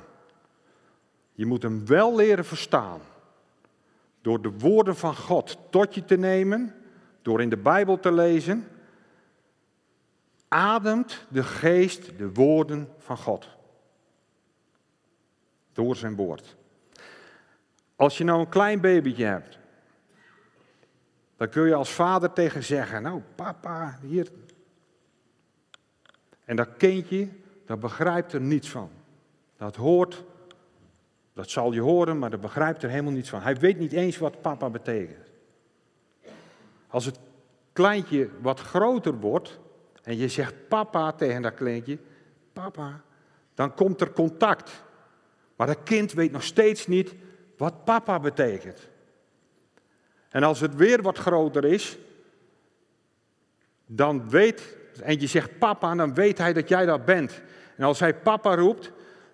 Je 1.32 1.46
moet 1.46 1.62
hem 1.62 1.86
wel 1.86 2.16
leren 2.16 2.44
verstaan. 2.44 3.00
Door 4.20 4.42
de 4.42 4.58
woorden 4.58 4.96
van 4.96 5.16
God 5.16 5.58
tot 5.70 5.94
je 5.94 6.04
te 6.04 6.16
nemen, 6.16 6.74
door 7.22 7.40
in 7.42 7.48
de 7.48 7.56
Bijbel 7.56 8.00
te 8.00 8.12
lezen, 8.12 8.68
ademt 10.48 11.26
de 11.28 11.42
geest 11.42 12.18
de 12.18 12.32
woorden 12.32 12.88
van 12.98 13.16
God. 13.16 13.48
Door 15.72 15.96
zijn 15.96 16.16
woord. 16.16 16.56
Als 17.96 18.18
je 18.18 18.24
nou 18.24 18.40
een 18.40 18.48
klein 18.48 18.80
babytje 18.80 19.24
hebt, 19.24 19.58
dan 21.36 21.48
kun 21.48 21.66
je 21.66 21.74
als 21.74 21.92
vader 21.92 22.32
tegen 22.32 22.64
zeggen, 22.64 23.02
nou 23.02 23.22
papa, 23.34 23.98
hier. 24.02 24.30
En 26.50 26.56
dat 26.56 26.68
kindje, 26.76 27.28
dat 27.64 27.80
begrijpt 27.80 28.32
er 28.32 28.40
niets 28.40 28.68
van. 28.68 28.90
Dat 29.56 29.76
hoort, 29.76 30.24
dat 31.32 31.50
zal 31.50 31.72
je 31.72 31.80
horen, 31.80 32.18
maar 32.18 32.30
dat 32.30 32.40
begrijpt 32.40 32.82
er 32.82 32.90
helemaal 32.90 33.12
niets 33.12 33.28
van. 33.28 33.42
Hij 33.42 33.56
weet 33.56 33.78
niet 33.78 33.92
eens 33.92 34.18
wat 34.18 34.40
papa 34.40 34.70
betekent. 34.70 35.30
Als 36.86 37.04
het 37.04 37.18
kleintje 37.72 38.28
wat 38.40 38.60
groter 38.60 39.14
wordt 39.14 39.58
en 40.02 40.16
je 40.16 40.28
zegt 40.28 40.68
papa 40.68 41.12
tegen 41.12 41.42
dat 41.42 41.54
kleintje, 41.54 41.98
papa, 42.52 43.02
dan 43.54 43.74
komt 43.74 44.00
er 44.00 44.12
contact. 44.12 44.82
Maar 45.56 45.66
dat 45.66 45.82
kind 45.82 46.12
weet 46.12 46.32
nog 46.32 46.42
steeds 46.42 46.86
niet 46.86 47.14
wat 47.56 47.84
papa 47.84 48.20
betekent. 48.20 48.88
En 50.28 50.42
als 50.42 50.60
het 50.60 50.74
weer 50.74 51.02
wat 51.02 51.18
groter 51.18 51.64
is, 51.64 51.98
dan 53.86 54.30
weet, 54.30 54.78
en 55.02 55.20
je 55.20 55.26
zegt 55.26 55.58
papa, 55.58 55.94
dan 55.94 56.14
weet 56.14 56.38
hij 56.38 56.52
dat 56.52 56.68
jij 56.68 56.86
dat 56.86 57.04
bent. 57.04 57.42
En 57.76 57.84
als 57.84 58.00
hij 58.00 58.14
papa 58.14 58.54
roept, 58.54 58.92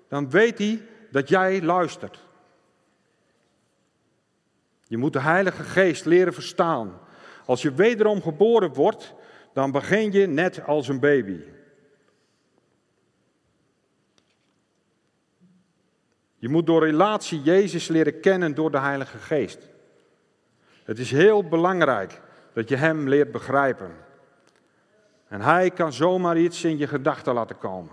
dan 0.09 0.31
weet 0.31 0.59
hij 0.59 0.87
dat 1.11 1.29
jij 1.29 1.63
luistert. 1.63 2.25
Je 4.87 4.97
moet 4.97 5.13
de 5.13 5.21
Heilige 5.21 5.63
Geest 5.63 6.05
leren 6.05 6.35
verstaan. 6.35 6.99
Als 7.45 7.63
je 7.63 7.75
wederom 7.75 8.23
geboren 8.23 8.73
wordt, 8.73 9.15
dan 9.53 9.71
begin 9.71 10.13
je 10.13 10.27
net 10.27 10.65
als 10.67 10.89
een 10.89 11.01
baby. 11.01 11.41
Je 16.37 16.49
moet 16.49 16.67
door 16.67 16.85
relatie 16.85 17.43
Jezus 17.43 17.89
leren 17.89 18.21
kennen 18.21 18.55
door 18.55 18.71
de 18.71 18.79
Heilige 18.79 19.19
Geest. 19.19 19.69
Het 20.85 20.99
is 20.99 21.11
heel 21.11 21.49
belangrijk 21.49 22.21
dat 22.53 22.69
je 22.69 22.77
Hem 22.77 23.09
leert 23.09 23.33
begrijpen. 23.33 24.06
En 25.29 25.41
Hij 25.41 25.71
kan 25.71 25.93
zomaar 25.93 26.39
iets 26.39 26.65
in 26.65 26.79
je 26.79 26.87
gedachten 26.87 27.35
laten 27.35 27.59
komen. 27.59 27.93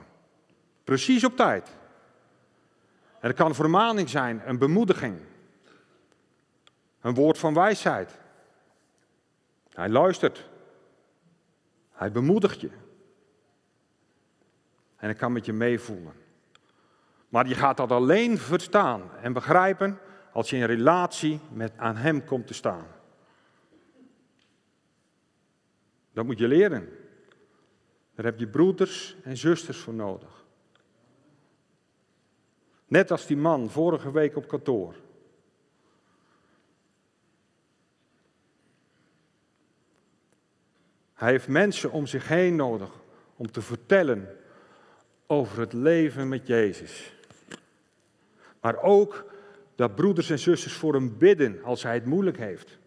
Precies 0.84 1.24
op 1.24 1.36
tijd. 1.36 1.76
En 3.20 3.28
het 3.28 3.38
kan 3.38 3.56
vermaning 3.56 4.10
zijn, 4.10 4.42
een 4.46 4.58
bemoediging. 4.58 5.20
Een 7.02 7.14
woord 7.14 7.38
van 7.38 7.54
wijsheid. 7.54 8.20
Hij 9.70 9.90
luistert. 9.90 10.50
Hij 11.92 12.12
bemoedigt 12.12 12.62
je. 12.62 12.70
En 14.96 15.10
hij 15.10 15.14
kan 15.14 15.32
met 15.32 15.46
je 15.46 15.54
meevoelen. 15.54 16.14
Maar 17.30 17.48
je 17.48 17.56
gaat 17.56 17.78
dat 17.78 17.92
alleen 17.92 18.38
verstaan 18.38 19.02
en 19.22 19.34
begrijpen 19.34 20.00
als 20.32 20.50
je 20.50 20.56
in 20.58 20.66
relatie 20.66 21.40
met, 21.52 21.74
aan 21.78 21.96
Hem 21.96 22.26
komt 22.26 22.48
te 22.48 22.54
staan. 22.54 22.86
Dat 26.12 26.26
moet 26.26 26.40
je 26.40 26.48
leren. 26.48 27.03
Daar 28.16 28.26
heb 28.26 28.40
je 28.40 28.48
broeders 28.48 29.16
en 29.24 29.38
zusters 29.38 29.78
voor 29.78 29.94
nodig. 29.94 30.46
Net 32.88 33.12
als 33.12 33.26
die 33.26 33.38
man 33.38 33.70
vorige 33.70 34.12
week 34.12 34.36
op 34.36 34.48
kantoor. 34.48 34.96
Hij 41.14 41.32
heeft 41.32 41.48
mensen 41.48 41.92
om 41.92 42.08
zich 42.08 42.28
heen 42.28 42.56
nodig 42.56 42.90
om 43.36 43.52
te 43.52 43.62
vertellen 43.62 44.38
over 45.28 45.60
het 45.60 45.74
leven 45.74 46.28
met 46.28 46.48
Jezus. 46.48 47.14
Maar 48.62 48.82
ook 48.82 49.26
dat 49.76 49.96
broeders 49.96 50.30
en 50.30 50.40
zusters 50.40 50.74
voor 50.74 50.94
hem 50.94 51.18
bidden 51.18 51.64
als 51.64 51.84
hij 51.84 51.94
het 51.94 52.06
moeilijk 52.06 52.38
heeft. 52.38 52.78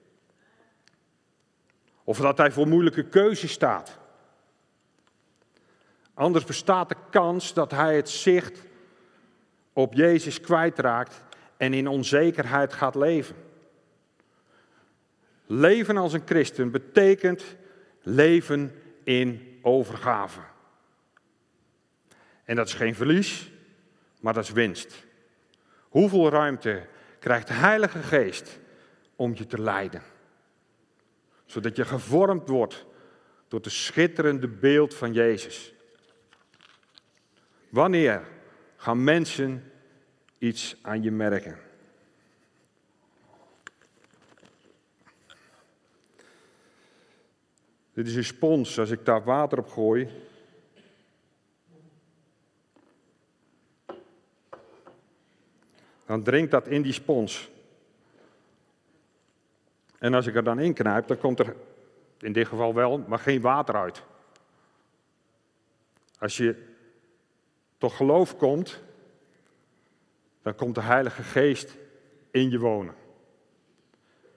Of 2.05 2.19
dat 2.19 2.39
hij 2.39 2.51
voor 2.51 2.69
moeilijke 2.69 3.09
keuzes 3.09 3.53
staat. 3.53 3.99
Anders 6.17 6.45
bestaat 6.45 6.89
de 6.89 6.97
kans 7.11 7.55
dat 7.55 7.71
hij 7.71 7.97
het 7.97 8.09
zicht 8.09 8.63
op 9.73 9.95
Jezus 9.95 10.41
kwijtraakt 10.41 11.23
en 11.57 11.75
in 11.75 11.89
onzekerheid 11.89 12.73
gaat 12.73 12.95
leven. 12.95 13.37
Leven 15.47 15.97
als 15.97 16.13
een 16.13 16.23
christen 16.25 16.71
betekent 16.71 17.45
leven 18.03 18.83
in 19.05 19.59
overgave. 19.63 20.41
En 22.45 22.57
dat 22.57 22.67
is 22.67 22.75
geen 22.75 22.95
verlies, 22.95 23.51
maar 24.21 24.35
dat 24.35 24.45
is 24.45 24.53
winst. 24.53 25.07
Hoeveel 25.89 26.29
ruimte 26.29 26.87
krijgt 27.19 27.47
de 27.47 27.55
Heilige 27.55 27.99
Geest 27.99 28.59
om 29.17 29.33
je 29.35 29.47
te 29.47 29.61
leiden? 29.61 30.03
Zodat 31.45 31.77
je 31.77 31.85
gevormd 31.85 32.49
wordt 32.49 32.87
door 33.49 33.61
het 33.61 33.73
schitterende 33.73 34.49
beeld 34.49 34.95
van 34.95 35.13
Jezus. 35.13 35.75
Wanneer 37.77 38.23
gaan 38.77 39.05
mensen 39.05 39.73
iets 40.39 40.77
aan 40.83 41.03
je 41.03 41.11
merken? 41.11 41.59
Dit 47.93 48.07
is 48.07 48.15
een 48.17 48.25
spons. 48.25 48.79
Als 48.79 48.91
ik 48.91 49.05
daar 49.05 49.25
water 49.25 49.59
op 49.59 49.69
gooi, 49.69 50.09
dan 56.07 56.23
drinkt 56.23 56.51
dat 56.51 56.69
in 56.69 56.83
die 56.83 56.93
spons. 56.93 57.51
En 59.99 60.15
als 60.15 60.27
ik 60.27 60.35
er 60.35 60.45
dan 60.45 60.59
in 60.59 60.75
knijp, 60.75 61.07
dan 61.07 61.19
komt 61.19 61.39
er 61.39 61.57
in 62.19 62.33
dit 62.33 62.49
geval 62.49 62.75
wel, 62.75 62.99
maar 62.99 63.19
geen 63.19 63.41
water 63.41 63.75
uit. 63.75 64.03
Als 66.19 66.37
je 66.37 66.75
tot 67.79 67.93
geloof 67.93 68.37
komt, 68.37 68.81
dan 70.43 70.55
komt 70.55 70.75
de 70.75 70.83
Heilige 70.83 71.23
Geest 71.23 71.77
in 72.31 72.51
je 72.51 72.59
wonen. 72.59 72.95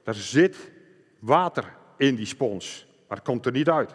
Er 0.03 0.15
zit 0.15 0.71
water 1.19 1.73
in 1.97 2.15
die 2.15 2.25
spons, 2.25 2.87
maar 3.07 3.17
het 3.17 3.25
komt 3.25 3.45
er 3.45 3.51
niet 3.51 3.69
uit. 3.69 3.93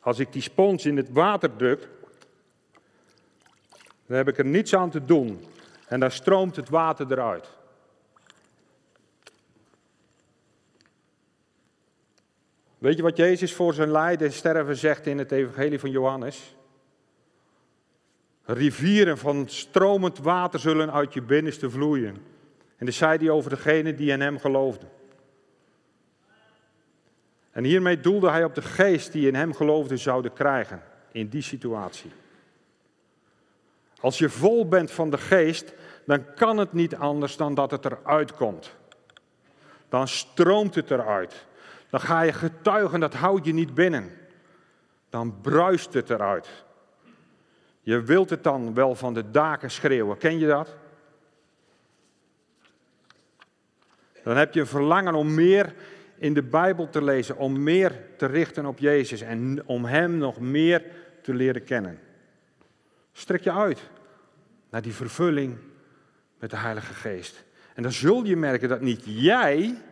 Als 0.00 0.18
ik 0.18 0.32
die 0.32 0.42
spons 0.42 0.86
in 0.86 0.96
het 0.96 1.12
water 1.12 1.56
druk, 1.56 1.88
dan 4.06 4.16
heb 4.16 4.28
ik 4.28 4.38
er 4.38 4.44
niets 4.44 4.74
aan 4.74 4.90
te 4.90 5.04
doen. 5.04 5.44
En 5.86 6.00
dan 6.00 6.10
stroomt 6.10 6.56
het 6.56 6.68
water 6.68 7.12
eruit. 7.12 7.48
Weet 12.78 12.96
je 12.96 13.02
wat 13.02 13.16
Jezus 13.16 13.54
voor 13.54 13.74
zijn 13.74 13.90
lijden 13.90 14.26
en 14.26 14.32
sterven 14.32 14.76
zegt 14.76 15.06
in 15.06 15.18
het 15.18 15.32
Evangelie 15.32 15.78
van 15.78 15.90
Johannes? 15.90 16.56
Rivieren 18.50 19.18
van 19.18 19.48
stromend 19.48 20.18
water 20.18 20.60
zullen 20.60 20.92
uit 20.92 21.14
je 21.14 21.22
binnenste 21.22 21.70
vloeien. 21.70 22.16
En 22.76 22.86
dat 22.86 22.94
zei 22.94 23.18
hij 23.18 23.30
over 23.30 23.50
degene 23.50 23.94
die 23.94 24.10
in 24.10 24.20
hem 24.20 24.38
geloofden. 24.38 24.88
En 27.50 27.64
hiermee 27.64 28.00
doelde 28.00 28.30
hij 28.30 28.44
op 28.44 28.54
de 28.54 28.62
geest 28.62 29.12
die 29.12 29.26
in 29.26 29.34
hem 29.34 29.54
geloofde 29.54 29.96
zouden 29.96 30.32
krijgen 30.32 30.82
in 31.12 31.28
die 31.28 31.42
situatie. 31.42 32.10
Als 34.00 34.18
je 34.18 34.28
vol 34.28 34.68
bent 34.68 34.90
van 34.90 35.10
de 35.10 35.18
geest, 35.18 35.74
dan 36.06 36.34
kan 36.34 36.58
het 36.58 36.72
niet 36.72 36.94
anders 36.94 37.36
dan 37.36 37.54
dat 37.54 37.70
het 37.70 37.84
eruit 37.84 38.34
komt. 38.34 38.74
Dan 39.88 40.08
stroomt 40.08 40.74
het 40.74 40.90
eruit. 40.90 41.46
Dan 41.90 42.00
ga 42.00 42.20
je 42.20 42.32
getuigen, 42.32 43.00
dat 43.00 43.14
houd 43.14 43.44
je 43.44 43.52
niet 43.52 43.74
binnen. 43.74 44.10
Dan 45.10 45.40
bruist 45.40 45.92
het 45.92 46.10
eruit. 46.10 46.66
Je 47.88 48.02
wilt 48.02 48.30
het 48.30 48.42
dan 48.42 48.74
wel 48.74 48.94
van 48.94 49.14
de 49.14 49.30
daken 49.30 49.70
schreeuwen. 49.70 50.18
Ken 50.18 50.38
je 50.38 50.46
dat? 50.46 50.76
Dan 54.22 54.36
heb 54.36 54.54
je 54.54 54.60
een 54.60 54.66
verlangen 54.66 55.14
om 55.14 55.34
meer 55.34 55.74
in 56.18 56.34
de 56.34 56.42
Bijbel 56.42 56.88
te 56.88 57.02
lezen, 57.02 57.36
om 57.36 57.62
meer 57.62 57.92
te 58.16 58.26
richten 58.26 58.66
op 58.66 58.78
Jezus 58.78 59.20
en 59.20 59.62
om 59.66 59.84
Hem 59.84 60.16
nog 60.16 60.40
meer 60.40 60.82
te 61.22 61.34
leren 61.34 61.64
kennen. 61.64 61.98
Strek 63.12 63.42
je 63.42 63.52
uit 63.52 63.80
naar 64.70 64.82
die 64.82 64.94
vervulling 64.94 65.56
met 66.38 66.50
de 66.50 66.56
Heilige 66.56 66.94
Geest. 66.94 67.44
En 67.74 67.82
dan 67.82 67.92
zul 67.92 68.24
je 68.24 68.36
merken 68.36 68.68
dat 68.68 68.80
niet 68.80 69.02
jij, 69.04 69.82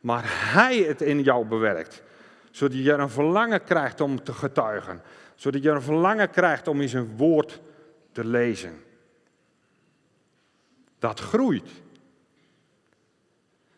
maar 0.00 0.24
Hij 0.26 0.76
het 0.78 1.00
in 1.00 1.22
jou 1.22 1.46
bewerkt. 1.46 2.02
Zodat 2.50 2.76
je 2.76 2.92
een 2.92 3.10
verlangen 3.10 3.64
krijgt 3.64 4.00
om 4.00 4.22
te 4.22 4.32
getuigen. 4.32 5.00
Zodat 5.36 5.62
je 5.62 5.70
een 5.70 5.82
verlangen 5.82 6.30
krijgt 6.30 6.68
om 6.68 6.80
in 6.80 6.88
zijn 6.88 7.16
woord 7.16 7.60
te 8.12 8.24
lezen. 8.24 8.82
Dat 10.98 11.20
groeit. 11.20 11.70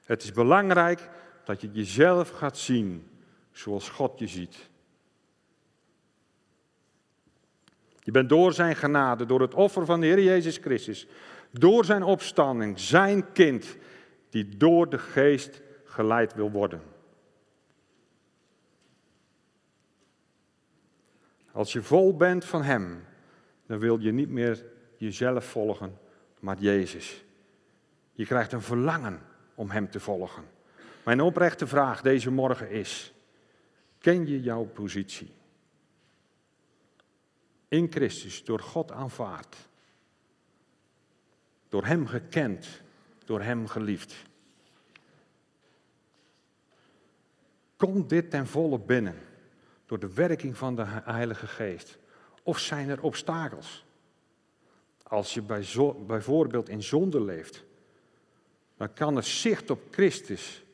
Het 0.05 0.23
is 0.23 0.33
belangrijk 0.33 1.09
dat 1.45 1.61
je 1.61 1.71
jezelf 1.73 2.31
gaat 2.31 2.59
zien 2.59 3.09
zoals 3.53 3.89
God 3.89 4.19
je 4.19 4.27
ziet. 4.27 4.69
Je 8.01 8.11
bent 8.11 8.29
door 8.29 8.53
zijn 8.53 8.77
genade, 8.77 9.27
door 9.27 9.41
het 9.41 9.55
offer 9.55 9.85
van 9.85 10.01
de 10.01 10.07
Heer 10.07 10.23
Jezus 10.23 10.57
Christus, 10.57 11.07
door 11.51 11.85
zijn 11.85 12.03
opstanding, 12.03 12.81
zijn 12.81 13.33
kind, 13.33 13.77
die 14.31 14.57
door 14.57 14.89
de 14.89 14.99
geest 14.99 15.63
geleid 15.85 16.35
wil 16.35 16.51
worden. 16.51 16.83
Als 21.59 21.73
je 21.73 21.83
vol 21.83 22.17
bent 22.17 22.45
van 22.45 22.63
Hem, 22.63 23.05
dan 23.67 23.79
wil 23.79 23.99
je 23.99 24.13
niet 24.13 24.29
meer 24.29 24.65
jezelf 24.97 25.45
volgen, 25.45 25.99
maar 26.41 26.59
Jezus. 26.59 27.25
Je 28.13 28.27
krijgt 28.27 28.53
een 28.53 28.63
verlangen 28.63 29.21
om 29.55 29.71
Hem 29.71 29.91
te 29.91 30.01
volgen. 30.01 30.45
Mijn 31.05 31.21
oprechte 31.21 31.67
vraag 31.67 32.03
deze 32.03 32.31
morgen 32.31 32.71
is: 32.71 33.15
ken 33.99 34.27
je 34.27 34.41
jouw 34.41 34.65
positie? 34.65 35.33
In 37.69 37.87
Christus, 37.91 38.45
door 38.45 38.61
God 38.61 38.93
aanvaard, 38.93 39.57
door 41.69 41.85
Hem 41.85 42.07
gekend, 42.07 42.83
door 43.25 43.41
Hem 43.41 43.67
geliefd. 43.67 44.15
Komt 47.77 48.09
dit 48.09 48.31
ten 48.31 48.47
volle 48.47 48.79
binnen 48.79 49.28
door 49.89 49.99
de 49.99 50.13
werking 50.13 50.57
van 50.57 50.77
de 50.77 50.85
Heilige 50.87 51.47
Geest? 51.47 51.99
Of 52.43 52.59
zijn 52.59 52.89
er 52.89 53.03
obstakels? 53.03 53.85
Als 55.03 55.35
je 55.35 55.43
bij 55.43 55.67
bijvoorbeeld 56.07 56.69
in 56.69 56.83
zonde 56.83 57.21
leeft, 57.21 57.65
dan 58.77 58.93
kan 58.93 59.17
het 59.17 59.25
zicht 59.25 59.71
op 59.71 59.81
Christus 59.91 60.65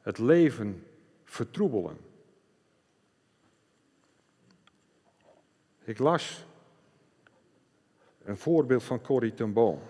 het 0.00 0.18
leven 0.18 0.86
vertroebelen. 1.24 1.96
Ik 5.84 5.98
las 5.98 6.44
een 8.24 8.36
voorbeeld 8.36 8.82
van 8.82 9.00
Corrie 9.00 9.34
ten 9.34 9.52
Boom. 9.52 9.80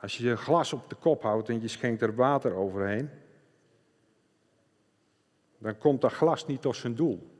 Als 0.00 0.16
je 0.16 0.24
je 0.24 0.36
glas 0.36 0.72
op 0.72 0.88
de 0.88 0.94
kop 0.94 1.22
houdt 1.22 1.48
en 1.48 1.60
je 1.60 1.68
schenkt 1.68 2.02
er 2.02 2.14
water 2.14 2.54
overheen, 2.54 3.10
dan 5.58 5.78
komt 5.78 6.00
dat 6.00 6.12
glas 6.12 6.46
niet 6.46 6.62
tot 6.62 6.76
zijn 6.76 6.94
doel. 6.94 7.36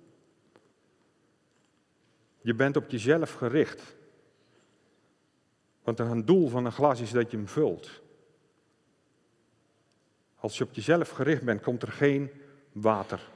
Je 2.40 2.54
bent 2.54 2.76
op 2.76 2.90
jezelf 2.90 3.32
gericht. 3.32 3.96
Want 5.82 5.98
een 5.98 6.24
doel 6.24 6.48
van 6.48 6.64
een 6.64 6.72
glas 6.72 7.00
is 7.00 7.10
dat 7.10 7.30
je 7.30 7.36
hem 7.36 7.48
vult. 7.48 8.00
Als 10.36 10.58
je 10.58 10.64
op 10.64 10.74
jezelf 10.74 11.10
gericht 11.10 11.42
bent, 11.42 11.62
komt 11.62 11.82
er 11.82 11.92
geen 11.92 12.30
water 12.72 13.28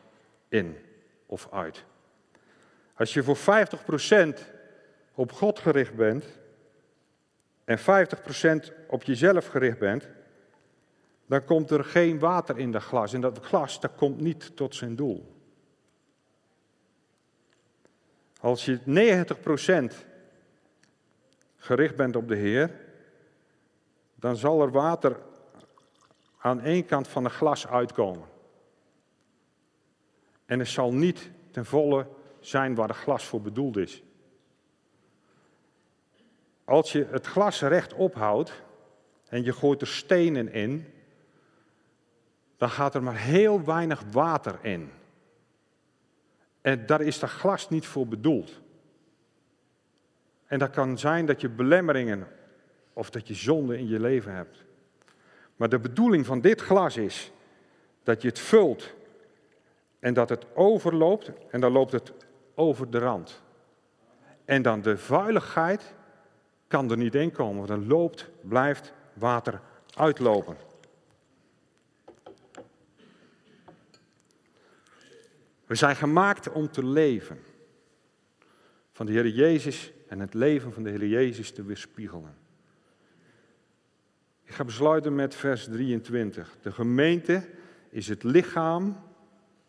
in 0.49 0.77
of 1.27 1.49
uit. 1.51 1.85
Als 2.95 3.15
je 3.15 3.23
voor 3.23 3.37
50% 3.37 3.41
op 5.15 5.33
God 5.33 5.59
gericht 5.59 5.95
bent 5.95 6.25
en 7.65 7.79
50% 7.79 7.83
op 8.87 9.03
jezelf 9.03 9.47
gericht 9.47 9.79
bent, 9.79 10.09
dan 11.33 11.45
komt 11.45 11.71
er 11.71 11.85
geen 11.85 12.19
water 12.19 12.59
in 12.59 12.73
dat 12.73 12.83
glas. 12.83 13.13
En 13.13 13.21
dat 13.21 13.39
glas, 13.39 13.81
dat 13.81 13.95
komt 13.97 14.21
niet 14.21 14.57
tot 14.57 14.75
zijn 14.75 14.97
doel. 14.97 15.37
Als 18.41 18.65
je 18.65 18.79
90% 19.93 19.95
gericht 21.57 21.97
bent 21.97 22.17
op 22.17 22.29
de 22.29 22.35
Heer, 22.35 22.81
dan 24.15 24.37
zal 24.37 24.63
er 24.63 24.71
water 24.71 25.21
aan 26.39 26.61
één 26.61 26.87
kant 26.87 27.09
van 27.09 27.25
het 27.25 27.33
glas 27.33 27.67
uitkomen. 27.67 28.29
En 30.47 30.59
het 30.59 30.69
zal 30.69 30.93
niet 30.93 31.31
ten 31.51 31.65
volle 31.65 32.07
zijn 32.41 32.75
waar 32.75 32.89
het 32.89 32.97
glas 32.97 33.25
voor 33.25 33.41
bedoeld 33.41 33.77
is. 33.77 34.03
Als 36.65 36.93
je 36.93 37.07
het 37.11 37.27
glas 37.27 37.61
recht 37.61 37.95
ophoudt 37.95 38.63
en 39.29 39.45
je 39.45 39.53
gooit 39.53 39.81
er 39.81 39.87
stenen 39.87 40.53
in, 40.53 40.87
dan 42.63 42.71
gaat 42.71 42.95
er 42.95 43.03
maar 43.03 43.17
heel 43.17 43.65
weinig 43.65 44.03
water 44.11 44.59
in. 44.61 44.91
En 46.61 46.87
daar 46.87 47.01
is 47.01 47.19
dat 47.19 47.31
glas 47.31 47.69
niet 47.69 47.87
voor 47.87 48.07
bedoeld. 48.07 48.61
En 50.47 50.59
dat 50.59 50.71
kan 50.71 50.99
zijn 50.99 51.27
dat 51.27 51.41
je 51.41 51.49
belemmeringen 51.49 52.27
of 52.93 53.11
dat 53.11 53.29
je 53.29 53.35
zonde 53.35 53.79
in 53.79 53.89
je 53.89 54.01
leven 54.01 54.35
hebt. 54.35 54.65
Maar 55.57 55.69
de 55.69 55.79
bedoeling 55.79 56.27
van 56.27 56.41
dit 56.41 56.61
glas 56.61 56.97
is 56.97 57.33
dat 58.03 58.23
je 58.23 58.29
het 58.29 58.39
vult 58.39 58.95
en 59.99 60.15
dat 60.15 60.29
het 60.29 60.47
overloopt 60.55 61.31
en 61.51 61.61
dan 61.61 61.73
loopt 61.73 61.93
het 61.93 62.13
over 62.55 62.91
de 62.91 62.99
rand. 62.99 63.43
En 64.45 64.63
dan 64.63 64.83
de 64.83 64.97
vuiligheid 64.97 65.95
kan 66.67 66.91
er 66.91 66.97
niet 66.97 67.15
in 67.15 67.33
komen, 67.33 67.57
want 67.57 67.69
dan 67.69 67.87
loopt, 67.87 68.31
blijft 68.41 68.93
water 69.13 69.61
uitlopen. 69.97 70.71
We 75.73 75.79
zijn 75.79 75.97
gemaakt 75.97 76.53
om 76.53 76.71
te 76.71 76.87
leven. 76.87 77.39
Van 78.93 79.07
de 79.07 79.13
Heer 79.13 79.29
Jezus 79.29 79.93
en 80.09 80.21
het 80.21 80.35
leven 80.35 80.73
van 80.73 80.83
de 80.83 80.91
Heer 80.91 81.07
Jezus 81.07 81.51
te 81.51 81.65
weerspiegelen. 81.65 82.35
Ik 84.45 84.53
ga 84.53 84.65
besluiten 84.65 85.15
met 85.15 85.35
vers 85.35 85.65
23. 85.65 86.57
De 86.63 86.73
gemeente 86.73 87.49
is 87.91 88.09
het 88.09 88.23
lichaam, 88.23 88.97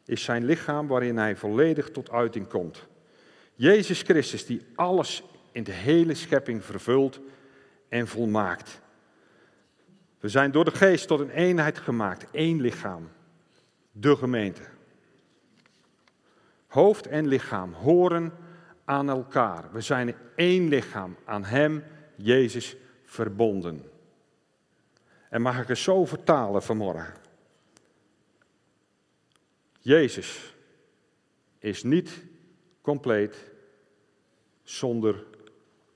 is 0.05 0.23
zijn 0.23 0.45
lichaam 0.45 0.87
waarin 0.87 1.17
hij 1.17 1.35
volledig 1.35 1.89
tot 1.89 2.11
uiting 2.11 2.47
komt. 2.47 2.87
Jezus 3.55 4.01
Christus 4.01 4.45
die 4.45 4.65
alles 4.75 5.23
in 5.51 5.63
de 5.63 5.71
hele 5.71 6.13
schepping 6.13 6.63
vervult 6.63 7.19
en 7.89 8.07
volmaakt. 8.07 8.81
We 10.19 10.29
zijn 10.29 10.51
door 10.51 10.65
de 10.65 10.75
geest 10.75 11.07
tot 11.07 11.19
een 11.19 11.29
eenheid 11.29 11.77
gemaakt, 11.77 12.31
één 12.31 12.61
lichaam, 12.61 13.09
de 13.91 14.15
gemeente. 14.15 14.71
Hoofd 16.73 17.07
en 17.07 17.27
lichaam 17.27 17.73
horen 17.73 18.33
aan 18.85 19.09
elkaar. 19.09 19.71
We 19.71 19.81
zijn 19.81 20.15
één 20.35 20.67
lichaam, 20.67 21.15
aan 21.25 21.43
Hem, 21.43 21.83
Jezus, 22.15 22.75
verbonden. 23.03 23.91
En 25.29 25.41
mag 25.41 25.61
ik 25.61 25.67
het 25.67 25.77
zo 25.77 26.05
vertalen 26.05 26.63
vanmorgen? 26.63 27.13
Jezus 29.79 30.55
is 31.59 31.83
niet 31.83 32.23
compleet 32.81 33.51
zonder 34.63 35.25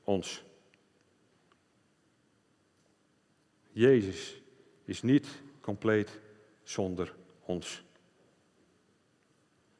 ons. 0.04 0.44
Jezus 3.72 4.42
is 4.84 5.02
niet 5.02 5.28
compleet 5.62 6.20
zonder 6.64 7.16
ons. 7.46 7.84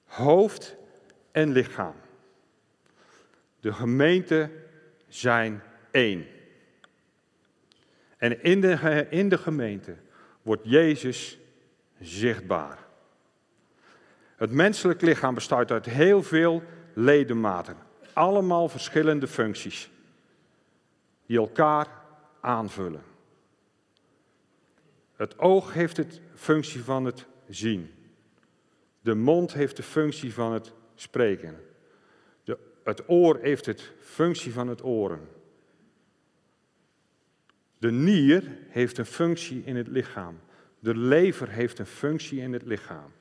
Hoofd 0.06 0.78
en 1.38 1.52
lichaam. 1.52 1.96
De 3.60 3.74
gemeente 3.74 4.52
zijn 5.08 5.62
één. 5.92 6.26
En 8.18 8.44
in 8.44 8.62
de, 8.62 9.08
in 9.10 9.30
de 9.30 9.38
gemeente 9.38 9.96
wordt 10.42 10.62
Jezus 10.66 11.38
zichtbaar. 12.00 12.78
Het 14.36 14.52
menselijk 14.52 15.02
lichaam 15.02 15.34
bestaat 15.34 15.72
uit 15.72 15.86
heel 15.86 16.24
veel 16.24 16.64
ledematen, 16.94 17.78
allemaal 18.14 18.70
verschillende 18.70 19.28
functies, 19.28 19.90
die 21.26 21.38
elkaar 21.38 21.88
aanvullen. 22.42 23.04
Het 25.16 25.40
oog 25.40 25.74
heeft 25.74 25.96
de 25.96 26.06
functie 26.36 26.84
van 26.84 27.06
het 27.06 27.26
zien. 27.50 27.94
De 29.02 29.16
mond 29.16 29.54
heeft 29.54 29.76
de 29.76 29.84
functie 29.84 30.34
van 30.34 30.54
het 30.54 30.76
spreken. 31.02 31.60
De, 32.44 32.58
het 32.84 33.10
oor 33.10 33.40
heeft 33.42 33.66
de 33.66 33.76
functie 34.00 34.54
van 34.54 34.68
het 34.68 34.84
oren. 34.84 35.28
De 37.78 37.92
nier 37.92 38.58
heeft 38.68 38.98
een 38.98 39.06
functie 39.06 39.64
in 39.66 39.76
het 39.76 39.88
lichaam. 39.88 40.40
De 40.80 40.96
lever 40.96 41.50
heeft 41.50 41.80
een 41.80 41.86
functie 41.86 42.40
in 42.40 42.54
het 42.54 42.64
lichaam. 42.64 43.12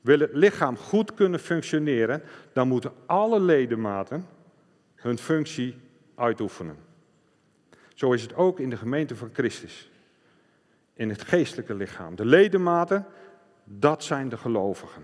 Wil 0.00 0.18
het 0.18 0.34
lichaam 0.34 0.76
goed 0.76 1.14
kunnen 1.14 1.40
functioneren, 1.40 2.22
dan 2.52 2.68
moeten 2.68 2.92
alle 3.06 3.40
ledematen 3.40 4.26
hun 4.94 5.18
functie 5.18 5.76
uitoefenen. 6.14 6.76
Zo 7.94 8.12
is 8.12 8.22
het 8.22 8.34
ook 8.34 8.60
in 8.60 8.70
de 8.70 8.76
gemeente 8.76 9.16
van 9.16 9.30
Christus. 9.32 9.90
In 10.94 11.08
het 11.08 11.22
geestelijke 11.22 11.74
lichaam. 11.74 12.16
De 12.16 12.26
ledematen, 12.26 13.06
dat 13.64 14.04
zijn 14.04 14.28
de 14.28 14.36
gelovigen. 14.36 15.02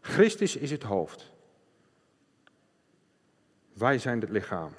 Christus 0.00 0.56
is 0.56 0.70
het 0.70 0.82
hoofd. 0.82 1.32
Wij 3.72 3.98
zijn 3.98 4.20
het 4.20 4.30
lichaam. 4.30 4.72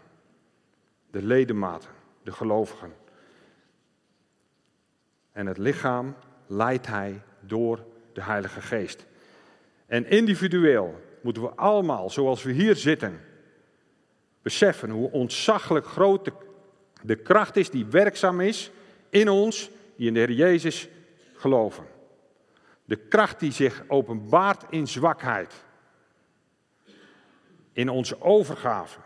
De 1.12 1.24
ledematen, 1.24 1.90
de 2.24 2.32
gelovigen. 2.32 2.94
En 5.32 5.46
het 5.46 5.58
lichaam 5.58 6.16
leidt 6.48 6.88
hij 6.88 7.22
door 7.40 7.86
de 8.14 8.24
Heilige 8.24 8.62
Geest. 8.62 9.06
En 9.86 10.06
individueel 10.06 11.02
moeten 11.22 11.44
we 11.44 11.50
allemaal, 11.50 12.10
zoals 12.10 12.44
we 12.44 12.52
hier 12.52 12.76
zitten, 12.76 13.20
beseffen 14.42 14.90
hoe 14.90 15.12
ontzaglijk 15.12 15.86
groot 15.86 16.26
de, 16.26 16.34
de 17.02 17.16
kracht 17.16 17.56
is 17.56 17.70
die 17.70 17.86
werkzaam 17.86 18.42
is 18.42 18.72
in 19.10 19.30
ons, 19.30 19.70
die 19.96 20.08
in 20.08 20.14
de 20.14 20.20
Heer 20.20 20.32
Jezus 20.32 20.90
geloven. 21.34 21.86
De 22.92 22.98
kracht 22.98 23.40
die 23.40 23.52
zich 23.52 23.84
openbaart 23.88 24.64
in 24.70 24.88
zwakheid, 24.88 25.64
in 27.74 27.90
onze 27.90 28.22
overgave. 28.22 29.00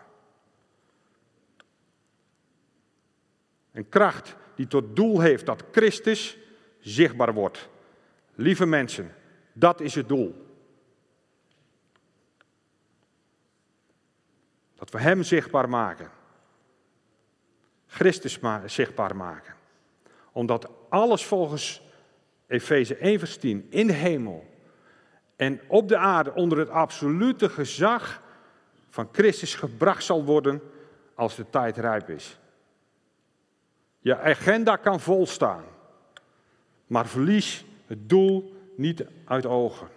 Een 3.72 3.90
kracht 3.90 4.36
die 4.56 4.68
tot 4.68 4.96
doel 4.96 5.20
heeft 5.20 5.46
dat 5.46 5.64
Christus 5.72 6.38
zichtbaar 6.80 7.34
wordt. 7.34 7.70
Lieve 8.36 8.66
mensen, 8.66 9.16
dat 9.54 9.82
is 9.82 9.96
het 9.96 10.08
doel. 10.08 10.48
Dat 14.76 14.90
we 14.90 15.00
Hem 15.00 15.24
zichtbaar 15.24 15.70
maken. 15.70 16.12
Christus 17.88 18.40
zichtbaar 18.66 19.16
maken. 19.16 19.56
Omdat 20.32 20.70
alles 20.90 21.26
volgens 21.26 21.85
Efeze 22.48 22.96
1 22.96 23.20
vers 23.20 23.38
10 23.38 23.68
in 23.70 23.88
de 23.88 23.94
hemel 23.94 24.46
en 25.36 25.62
op 25.68 25.88
de 25.88 25.98
aarde 25.98 26.34
onder 26.34 26.58
het 26.58 26.70
absolute 26.70 27.50
gezag 27.50 28.22
van 28.90 29.10
Christus 29.12 29.56
gebracht 29.56 30.04
zal 30.04 30.24
worden 30.24 30.62
als 31.16 31.36
de 31.36 31.50
tijd 31.50 31.78
rijp 31.78 32.10
is. 32.10 32.40
Je 34.00 34.18
agenda 34.18 34.76
kan 34.76 35.00
volstaan, 35.00 35.64
maar 36.88 37.08
verlies 37.08 37.66
het 37.88 38.10
doel 38.10 38.56
niet 38.76 39.06
uit 39.26 39.46
ogen. 39.46 39.88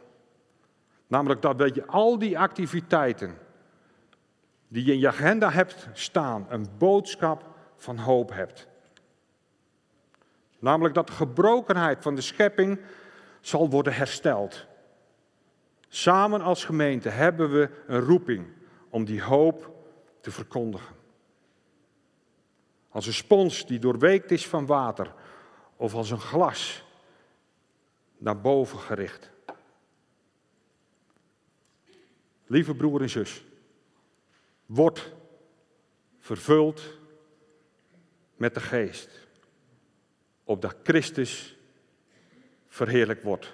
Namelijk 1.06 1.42
dat 1.42 1.74
je 1.74 1.86
al 1.86 2.18
die 2.18 2.38
activiteiten 2.38 3.38
die 4.68 4.84
je 4.84 4.92
in 4.92 4.98
je 4.98 5.08
agenda 5.08 5.50
hebt 5.50 5.88
staan, 5.92 6.46
een 6.48 6.66
boodschap 6.78 7.44
van 7.76 7.98
hoop 7.98 8.32
hebt. 8.32 8.66
Namelijk 10.58 10.94
dat 10.94 11.06
de 11.06 11.12
gebrokenheid 11.12 12.02
van 12.02 12.14
de 12.14 12.20
schepping 12.20 12.80
zal 13.40 13.70
worden 13.70 13.92
hersteld. 13.92 14.66
Samen 15.88 16.40
als 16.40 16.64
gemeente 16.64 17.08
hebben 17.08 17.50
we 17.50 17.70
een 17.86 18.00
roeping 18.00 18.46
om 18.88 19.04
die 19.04 19.22
hoop 19.22 19.76
te 20.20 20.30
verkondigen. 20.30 20.96
Als 22.88 23.06
een 23.06 23.12
spons 23.12 23.66
die 23.66 23.78
doorweekt 23.78 24.30
is 24.30 24.46
van 24.46 24.66
water 24.66 25.14
of 25.76 25.94
als 25.94 26.10
een 26.10 26.20
glas 26.20 26.84
naar 28.18 28.40
boven 28.40 28.78
gericht. 28.78 29.30
Lieve 32.46 32.74
broer 32.74 33.00
en 33.00 33.10
zus, 33.10 33.44
word 34.66 35.14
vervuld 36.18 36.98
met 38.36 38.54
de 38.54 38.60
geest, 38.60 39.27
opdat 40.48 40.76
Christus 40.82 41.56
verheerlijk 42.68 43.22
wordt. 43.22 43.52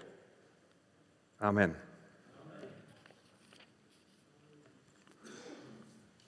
Amen. 1.36 1.76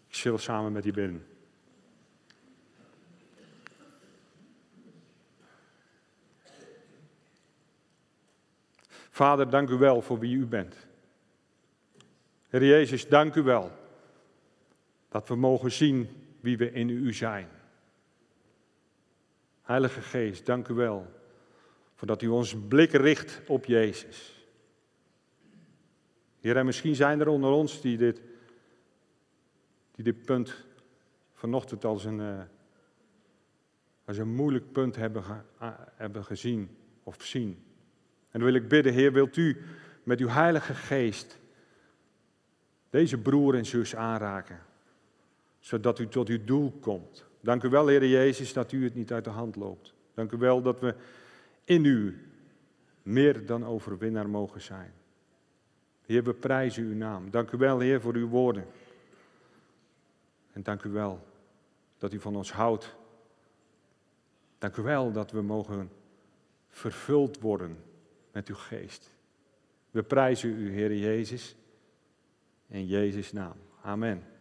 Ik 0.08 0.14
zal 0.14 0.38
samen 0.38 0.72
met 0.72 0.86
u 0.86 0.92
bidden. 0.92 1.26
Vader, 9.10 9.50
dank 9.50 9.68
u 9.68 9.74
wel 9.74 10.02
voor 10.02 10.18
wie 10.18 10.36
u 10.36 10.46
bent. 10.46 10.86
Heer 12.48 12.64
Jezus, 12.64 13.08
dank 13.08 13.34
u 13.34 13.42
wel 13.42 13.70
dat 15.08 15.28
we 15.28 15.36
mogen 15.36 15.72
zien 15.72 16.08
wie 16.40 16.56
we 16.56 16.72
in 16.72 16.88
u 16.88 17.12
zijn. 17.12 17.55
Heilige 19.66 20.00
Geest, 20.00 20.46
dank 20.46 20.68
u 20.68 20.74
wel 20.74 21.06
voor 21.94 22.06
dat 22.06 22.22
u 22.22 22.28
ons 22.28 22.56
blik 22.68 22.92
richt 22.92 23.40
op 23.46 23.64
Jezus. 23.64 24.46
Heer, 26.40 26.56
en 26.56 26.66
misschien 26.66 26.94
zijn 26.94 27.20
er 27.20 27.28
onder 27.28 27.50
ons 27.50 27.80
die 27.80 27.96
dit, 27.96 28.22
die 29.94 30.04
dit 30.04 30.24
punt 30.24 30.64
vanochtend 31.32 31.84
als 31.84 32.04
een, 32.04 32.18
uh, 32.18 32.40
als 34.04 34.18
een 34.18 34.34
moeilijk 34.34 34.72
punt 34.72 34.96
hebben, 34.96 35.24
hebben 35.96 36.24
gezien 36.24 36.76
of 37.02 37.22
zien. 37.22 37.64
En 38.30 38.40
dan 38.40 38.52
wil 38.52 38.60
ik 38.62 38.68
bidden, 38.68 38.92
Heer, 38.92 39.12
wilt 39.12 39.36
u 39.36 39.62
met 40.02 40.20
uw 40.20 40.28
Heilige 40.28 40.74
Geest 40.74 41.38
deze 42.90 43.18
broer 43.18 43.54
en 43.54 43.66
zus 43.66 43.96
aanraken, 43.96 44.60
zodat 45.58 45.98
u 45.98 46.08
tot 46.08 46.28
uw 46.28 46.44
doel 46.44 46.72
komt. 46.80 47.25
Dank 47.46 47.62
u 47.62 47.68
wel, 47.68 47.86
Heer 47.86 48.06
Jezus, 48.06 48.52
dat 48.52 48.72
u 48.72 48.84
het 48.84 48.94
niet 48.94 49.12
uit 49.12 49.24
de 49.24 49.30
hand 49.30 49.56
loopt. 49.56 49.94
Dank 50.14 50.32
u 50.32 50.36
wel 50.36 50.62
dat 50.62 50.80
we 50.80 50.94
in 51.64 51.84
u 51.84 52.28
meer 53.02 53.46
dan 53.46 53.66
overwinnaar 53.66 54.28
mogen 54.28 54.60
zijn. 54.60 54.92
Heer, 56.06 56.24
we 56.24 56.34
prijzen 56.34 56.84
uw 56.84 56.94
naam. 56.94 57.30
Dank 57.30 57.50
u 57.50 57.58
wel, 57.58 57.78
Heer, 57.78 58.00
voor 58.00 58.14
uw 58.14 58.28
woorden. 58.28 58.66
En 60.52 60.62
dank 60.62 60.82
u 60.82 60.90
wel 60.90 61.26
dat 61.98 62.12
u 62.12 62.20
van 62.20 62.36
ons 62.36 62.52
houdt. 62.52 62.96
Dank 64.58 64.76
u 64.76 64.82
wel 64.82 65.12
dat 65.12 65.30
we 65.30 65.42
mogen 65.42 65.90
vervuld 66.68 67.40
worden 67.40 67.78
met 68.32 68.48
uw 68.48 68.54
geest. 68.54 69.14
We 69.90 70.02
prijzen 70.02 70.50
u, 70.50 70.72
Heer 70.72 70.96
Jezus, 70.96 71.56
in 72.66 72.86
Jezus' 72.86 73.32
naam. 73.32 73.56
Amen. 73.82 74.35